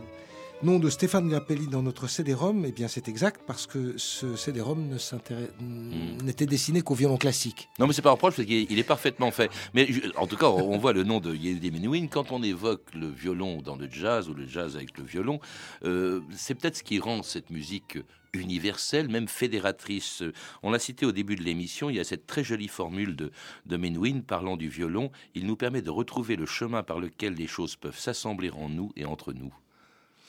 nom 0.62 0.78
de 0.80 0.90
Stéphane 0.90 1.28
Grappelli 1.28 1.68
dans 1.68 1.82
notre 1.82 2.08
CD-ROM, 2.08 2.64
eh 2.66 2.72
bien 2.72 2.88
c'est 2.88 3.08
exact 3.08 3.42
parce 3.46 3.66
que 3.66 3.96
ce 3.96 4.34
CD-ROM 4.34 4.78
hmm. 4.80 6.22
n'était 6.24 6.46
dessiné 6.46 6.82
qu'au 6.82 6.94
violon 6.94 7.16
classique. 7.16 7.68
Non 7.78 7.86
mais 7.86 7.92
c'est 7.92 8.02
pas 8.02 8.10
un 8.10 8.12
reproche 8.12 8.36
parce 8.36 8.46
qu'il 8.46 8.78
est 8.78 8.84
parfaitement 8.84 9.30
fait. 9.30 9.50
Mais 9.74 9.88
en 10.16 10.26
tout 10.26 10.36
cas, 10.36 10.48
on 10.48 10.76
voit 10.78 10.92
le 10.92 11.04
nom 11.04 11.20
de 11.20 11.34
Yehudi 11.34 11.70
Menuhin 11.70 12.08
quand 12.08 12.32
on 12.32 12.42
évoque 12.42 12.92
le 12.94 13.08
violon 13.08 13.62
dans 13.62 13.76
le 13.76 13.88
jazz 13.90 14.28
ou 14.28 14.34
le 14.34 14.46
jazz 14.46 14.76
avec 14.76 14.98
le 14.98 15.04
violon. 15.04 15.38
Euh, 15.84 16.20
c'est 16.34 16.54
peut-être 16.54 16.76
ce 16.76 16.82
qui 16.82 16.98
rend 16.98 17.22
cette 17.22 17.50
musique 17.50 17.98
universelle, 18.32 19.08
même 19.08 19.28
fédératrice. 19.28 20.24
On 20.62 20.70
l'a 20.70 20.78
cité 20.78 21.06
au 21.06 21.12
début 21.12 21.36
de 21.36 21.42
l'émission, 21.42 21.88
il 21.88 21.96
y 21.96 22.00
a 22.00 22.04
cette 22.04 22.26
très 22.26 22.42
jolie 22.42 22.68
formule 22.68 23.14
de, 23.14 23.30
de 23.66 23.76
Menuhin 23.76 24.20
parlant 24.26 24.56
du 24.56 24.68
violon. 24.68 25.10
Il 25.34 25.46
nous 25.46 25.56
permet 25.56 25.82
de 25.82 25.90
retrouver 25.90 26.36
le 26.36 26.46
chemin 26.46 26.82
par 26.82 26.98
lequel 26.98 27.34
les 27.34 27.46
choses 27.46 27.76
peuvent 27.76 27.98
s'assembler 27.98 28.50
en 28.50 28.68
nous 28.68 28.90
et 28.96 29.04
entre 29.04 29.32
nous. 29.32 29.52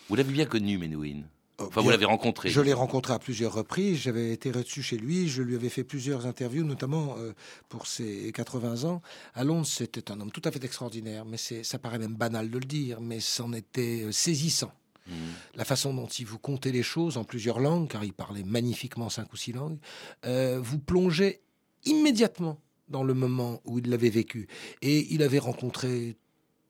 Vous 0.10 0.16
l'avez 0.16 0.34
bien 0.34 0.46
connu, 0.46 0.80
Menuhin 0.80 1.22
oh, 1.60 1.66
Enfin, 1.68 1.82
vous 1.82 1.92
l'avez 1.92 2.06
rencontré. 2.06 2.50
Je 2.50 2.62
l'ai 2.62 2.74
rencontré 2.74 3.14
à 3.14 3.20
plusieurs 3.20 3.54
reprises. 3.54 3.98
J'avais 3.98 4.32
été 4.34 4.50
reçu 4.50 4.82
chez 4.82 4.98
lui. 4.98 5.30
Je 5.30 5.44
lui 5.44 5.56
avais 5.56 5.70
fait 5.70 5.84
plusieurs 5.84 6.26
interviews, 6.26 6.66
notamment 6.66 7.16
euh, 7.20 7.34
pour 7.70 7.86
ses 7.86 8.32
80 8.32 8.90
ans. 8.90 9.04
À 9.36 9.44
Londres, 9.44 9.68
c'était 9.68 10.12
un 10.12 10.20
homme 10.20 10.32
tout 10.32 10.42
à 10.46 10.52
fait 10.52 10.64
extraordinaire. 10.64 11.26
Mais 11.26 11.38
ça 11.38 11.78
paraît 11.78 12.00
même 12.00 12.16
banal 12.16 12.50
de 12.50 12.58
le 12.58 12.66
dire, 12.66 13.02
mais 13.02 13.20
c'en 13.20 13.54
était 13.54 14.06
euh, 14.06 14.12
saisissant. 14.12 14.72
Hmm. 15.06 15.14
La 15.56 15.64
façon 15.64 15.94
dont 15.94 16.08
il 16.08 16.26
vous 16.26 16.40
comptait 16.40 16.72
les 16.72 16.84
choses 16.84 17.18
en 17.18 17.24
plusieurs 17.24 17.60
langues, 17.60 17.88
car 17.88 18.04
il 18.04 18.14
parlait 18.14 18.44
magnifiquement 18.44 19.10
cinq 19.10 19.32
ou 19.32 19.38
six 19.38 19.52
langues, 19.52 19.78
euh, 20.26 20.60
vous 20.60 20.80
plongeait 20.80 21.42
immédiatement 21.86 22.60
dans 22.88 23.04
le 23.04 23.14
moment 23.14 23.62
où 23.66 23.78
il 23.78 23.90
l'avait 23.90 24.10
vécu. 24.10 24.48
Et 24.82 25.14
il 25.14 25.22
avait 25.22 25.40
rencontré 25.40 26.18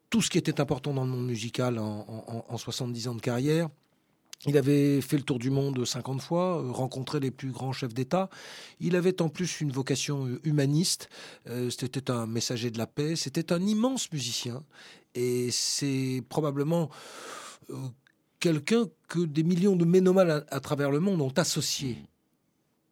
tout 0.09 0.21
ce 0.21 0.29
qui 0.29 0.37
était 0.37 0.59
important 0.59 0.93
dans 0.93 1.03
le 1.03 1.09
monde 1.09 1.25
musical 1.25 1.77
en, 1.79 2.57
70 2.57 3.07
ans 3.07 3.15
de 3.15 3.21
carrière. 3.21 3.69
Il 4.45 4.57
avait 4.57 5.01
fait 5.01 5.17
le 5.17 5.23
tour 5.23 5.37
du 5.37 5.49
monde 5.49 5.83
50 5.83 6.21
fois, 6.21 6.61
euh, 6.61 6.71
rencontré 6.71 7.19
les 7.19 7.29
plus 7.29 7.51
grands 7.51 7.73
chefs 7.73 7.93
d'État. 7.93 8.29
Il 8.79 8.95
avait 8.95 9.21
en 9.21 9.27
plus 9.27 9.59
une 9.59 9.71
vocation 9.71 10.27
euh, 10.27 10.39
humaniste. 10.45 11.09
Euh, 11.47 11.69
c'était 11.69 12.09
un 12.09 12.25
messager 12.25 12.71
de 12.71 12.77
la 12.77 12.87
paix. 12.87 13.17
C'était 13.17 13.51
un 13.51 13.61
immense 13.61 14.09
musicien. 14.13 14.63
Et 15.13 15.51
c'est 15.51 16.23
probablement 16.29 16.89
quelqu'un 18.39 18.85
que 19.09 19.19
des 19.19 19.43
millions 19.43 19.75
de 19.75 19.83
ménomales 19.83 20.45
à 20.49 20.59
travers 20.61 20.89
le 20.91 21.01
monde 21.01 21.19
ont 21.21 21.33
associé 21.35 21.97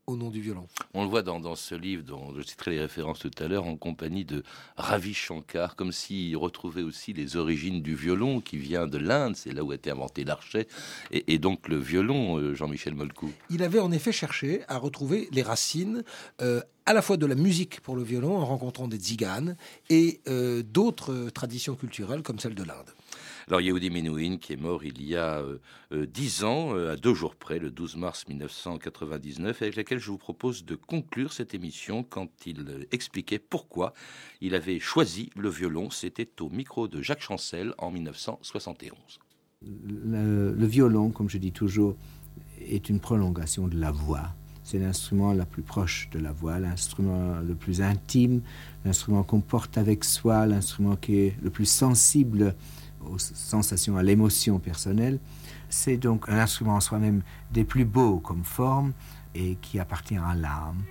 au 0.07 0.15
nom 0.15 0.29
du 0.29 0.39
violon. 0.39 0.65
On 0.93 1.03
le 1.03 1.09
voit 1.09 1.21
dans, 1.21 1.41
dans, 1.41 1.55
ce 1.55 1.75
livre 1.75 2.01
dont 2.01 2.33
je 2.33 2.41
citerai 2.41 2.71
les 2.71 2.79
références 2.79 3.19
tout 3.19 3.31
à 3.39 3.47
l'heure, 3.49 3.65
en 3.65 3.75
compagnie 3.75 4.23
de 4.23 4.41
Ravi 4.77 5.13
Shankar, 5.13 5.75
comme 5.75 5.91
s'il 5.91 6.35
retrouvait 6.37 6.81
aussi 6.81 7.11
les 7.11 7.35
origines 7.35 7.81
du 7.81 7.93
violon 7.93 8.39
qui 8.39 8.57
vient 8.57 8.87
de 8.87 8.97
l'Inde, 8.97 9.35
c'est 9.35 9.51
là 9.51 9.65
où 9.65 9.71
a 9.71 9.75
été 9.75 9.91
inventé 9.91 10.23
l'archet, 10.23 10.67
et, 11.11 11.33
et, 11.33 11.39
donc 11.39 11.67
le 11.67 11.77
violon, 11.77 12.37
euh, 12.37 12.55
Jean-Michel 12.55 12.95
Molcou. 12.95 13.31
Il 13.49 13.61
avait 13.63 13.79
en 13.79 13.91
effet 13.91 14.13
cherché 14.13 14.61
à 14.69 14.77
retrouver 14.77 15.27
les 15.33 15.41
racines 15.41 16.03
euh, 16.41 16.61
à 16.85 16.93
la 16.93 17.01
fois 17.01 17.17
de 17.17 17.25
la 17.25 17.35
musique 17.35 17.81
pour 17.81 17.97
le 17.97 18.03
violon 18.03 18.37
en 18.37 18.45
rencontrant 18.45 18.87
des 18.87 18.97
tziganes 18.97 19.57
et 19.89 20.21
euh, 20.29 20.63
d'autres 20.63 21.29
traditions 21.31 21.75
culturelles 21.75 22.23
comme 22.23 22.39
celle 22.39 22.55
de 22.55 22.63
l'Inde. 22.63 22.93
Alors 23.49 23.61
Yehudi 23.61 23.89
Menuhin 23.89 24.37
qui 24.37 24.51
est 24.51 24.57
mort 24.57 24.83
il 24.83 25.01
y 25.01 25.15
a 25.15 25.41
euh, 25.93 26.05
dix 26.05 26.43
ans, 26.43 26.75
euh, 26.75 26.91
à 26.91 26.95
deux 26.97 27.13
jours 27.13 27.33
près, 27.33 27.59
le 27.59 27.71
12 27.71 27.95
mars 27.95 28.27
1999, 28.27 29.61
avec 29.61 29.77
laquelle 29.77 29.99
je 29.99 30.11
vous 30.11 30.17
propose 30.17 30.65
de 30.65 30.75
conclure 30.75 31.31
cette 31.31 31.53
émission 31.53 32.03
quand 32.03 32.27
il 32.45 32.59
euh, 32.67 32.83
expliquait 32.91 33.39
pourquoi 33.39 33.93
il 34.41 34.53
avait 34.53 34.79
choisi 34.79 35.29
le 35.37 35.47
violon. 35.47 35.89
C'était 35.89 36.29
au 36.41 36.49
micro 36.49 36.89
de 36.89 37.01
Jacques 37.01 37.21
Chancel 37.21 37.73
en 37.77 37.89
1971. 37.89 38.91
Le, 39.61 40.53
le 40.53 40.65
violon, 40.65 41.11
comme 41.11 41.29
je 41.29 41.37
dis 41.37 41.53
toujours, 41.53 41.95
est 42.59 42.89
une 42.89 42.99
prolongation 42.99 43.69
de 43.69 43.79
la 43.79 43.91
voix. 43.91 44.35
C'est 44.65 44.79
l'instrument 44.79 45.31
la 45.31 45.45
plus 45.45 45.61
proche 45.61 46.09
de 46.11 46.19
la 46.19 46.33
voix, 46.33 46.59
l'instrument 46.59 47.39
le 47.39 47.55
plus 47.55 47.81
intime, 47.81 48.41
l'instrument 48.83 49.23
qu'on 49.23 49.39
porte 49.39 49.77
avec 49.77 50.03
soi, 50.03 50.45
l'instrument 50.45 50.97
qui 50.97 51.19
est 51.19 51.35
le 51.41 51.49
plus 51.49 51.69
sensible 51.69 52.53
aux 53.05 53.17
sensations, 53.17 53.97
à 53.97 54.03
l'émotion 54.03 54.59
personnelle. 54.59 55.19
C'est 55.69 55.97
donc 55.97 56.29
un 56.29 56.37
instrument 56.37 56.75
en 56.75 56.79
soi-même 56.79 57.21
des 57.51 57.63
plus 57.63 57.85
beaux 57.85 58.19
comme 58.19 58.43
forme 58.43 58.93
et 59.35 59.55
qui 59.61 59.79
appartient 59.79 60.17
à 60.17 60.35
l'âme. 60.35 60.83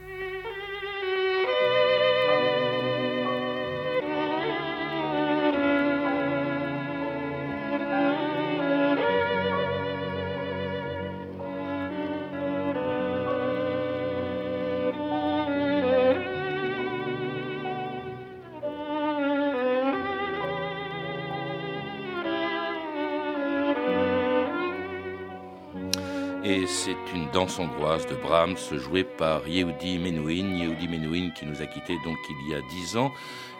Danse 27.36 27.58
hongroise 27.58 28.06
de 28.06 28.14
Brahms 28.14 28.56
jouée 28.78 29.04
par 29.04 29.46
Yehudi 29.46 29.98
Menuhin, 29.98 30.56
Yehudi 30.56 30.88
Menuhin 30.88 31.32
qui 31.38 31.44
nous 31.44 31.60
a 31.60 31.66
quittés 31.66 31.98
donc 32.02 32.16
il 32.30 32.50
y 32.50 32.54
a 32.54 32.62
dix 32.70 32.96
ans 32.96 33.12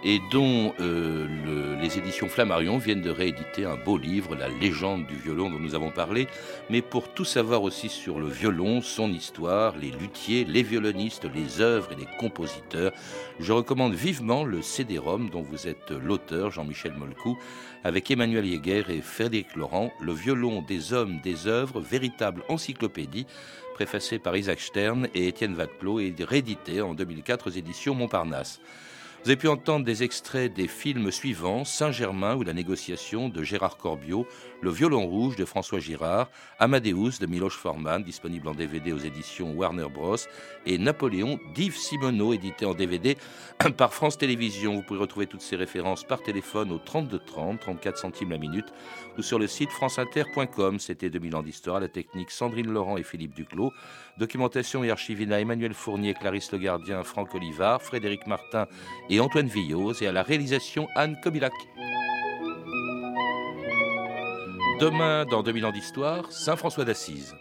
et 0.08 0.20
dont 0.30 0.72
euh, 0.78 1.26
le, 1.44 1.74
les 1.82 1.98
éditions 1.98 2.28
Flammarion 2.28 2.78
viennent 2.78 3.02
de 3.02 3.10
rééditer 3.10 3.64
un 3.64 3.74
beau 3.74 3.98
livre, 3.98 4.36
La 4.36 4.46
légende 4.48 5.04
du 5.04 5.16
violon 5.16 5.50
dont 5.50 5.58
nous 5.58 5.74
avons 5.74 5.90
parlé. 5.90 6.28
Mais 6.70 6.80
pour 6.80 7.12
tout 7.12 7.24
savoir 7.24 7.64
aussi 7.64 7.88
sur 7.88 8.20
le 8.20 8.28
violon, 8.28 8.82
son 8.82 9.12
histoire, 9.12 9.76
les 9.76 9.90
luthiers, 9.90 10.44
les 10.44 10.62
violonistes, 10.62 11.26
les 11.34 11.60
œuvres 11.60 11.90
et 11.90 11.96
les 11.96 12.06
compositeurs, 12.20 12.92
je 13.40 13.52
recommande 13.52 13.94
vivement 13.94 14.44
le 14.44 14.62
CD-ROM 14.62 15.28
dont 15.28 15.42
vous 15.42 15.66
êtes 15.66 15.90
l'auteur, 15.90 16.52
Jean-Michel 16.52 16.92
Molcou, 16.92 17.36
avec 17.82 18.08
Emmanuel 18.08 18.46
Yeguer 18.46 18.84
et 18.88 19.00
Frédéric 19.00 19.56
Laurent, 19.56 19.92
Le 20.00 20.12
violon 20.12 20.62
des 20.62 20.92
hommes, 20.92 21.18
des 21.24 21.48
œuvres, 21.48 21.80
véritable 21.80 22.44
encyclopédie, 22.48 23.26
préfacée 23.74 24.20
par 24.20 24.36
Isaac 24.36 24.60
Stern 24.60 25.08
et 25.16 25.26
Étienne 25.26 25.54
Vaclot 25.54 25.98
et 25.98 26.14
réédité 26.20 26.80
en 26.80 26.94
2004 26.94 27.48
aux 27.48 27.54
éditions 27.54 27.96
Montparnasse. 27.96 28.60
Vous 29.26 29.32
avez 29.32 29.40
pu 29.40 29.48
entendre 29.48 29.84
des 29.84 30.04
extraits 30.04 30.54
des 30.54 30.68
films 30.68 31.10
suivants 31.10 31.64
Saint-Germain 31.64 32.36
ou 32.36 32.44
la 32.44 32.52
négociation 32.52 33.28
de 33.28 33.42
Gérard 33.42 33.76
Corbiot, 33.76 34.24
Le 34.62 34.70
violon 34.70 35.04
rouge 35.04 35.34
de 35.34 35.44
François 35.44 35.80
Girard, 35.80 36.30
Amadeus 36.60 37.18
de 37.18 37.26
Miloš 37.26 37.56
Forman, 37.56 38.04
disponible 38.04 38.46
en 38.46 38.54
DVD 38.54 38.92
aux 38.92 38.98
éditions 38.98 39.52
Warner 39.52 39.88
Bros, 39.92 40.14
et 40.64 40.78
Napoléon 40.78 41.40
d'Yves 41.56 41.76
Simoneau, 41.76 42.34
édité 42.34 42.66
en 42.66 42.74
DVD 42.74 43.16
par 43.76 43.92
France 43.92 44.16
Télévisions. 44.16 44.76
Vous 44.76 44.82
pouvez 44.82 45.00
retrouver 45.00 45.26
toutes 45.26 45.42
ces 45.42 45.56
références 45.56 46.04
par 46.04 46.22
téléphone 46.22 46.70
au 46.70 46.78
32 46.78 47.18
30, 47.18 47.58
34 47.58 47.98
centimes 47.98 48.30
la 48.30 48.38
minute, 48.38 48.72
ou 49.18 49.22
sur 49.22 49.40
le 49.40 49.48
site 49.48 49.70
franceinter.com. 49.70 50.78
C'était 50.78 51.10
2000 51.10 51.34
ans 51.34 51.42
d'histoire, 51.42 51.80
la 51.80 51.88
technique 51.88 52.30
Sandrine 52.30 52.70
Laurent 52.70 52.96
et 52.96 53.02
Philippe 53.02 53.34
Duclos, 53.34 53.72
documentation 54.18 54.84
et 54.84 54.90
archivina 54.90 55.40
Emmanuel 55.40 55.74
Fournier, 55.74 56.14
Clarisse 56.14 56.52
Le 56.52 56.58
Gardien, 56.58 57.02
Franck 57.02 57.34
Olivard, 57.34 57.82
Frédéric 57.82 58.26
Martin 58.26 58.66
et 59.10 59.20
Antoine 59.20 59.48
Villose, 59.48 60.02
et 60.02 60.06
à 60.06 60.12
la 60.12 60.22
réalisation 60.22 60.88
Anne 60.94 61.16
Kobilac. 61.22 61.52
Demain, 64.80 65.24
dans 65.24 65.42
2000 65.42 65.66
ans 65.66 65.72
d'histoire, 65.72 66.30
Saint 66.30 66.56
François 66.56 66.84
d'Assise. 66.84 67.34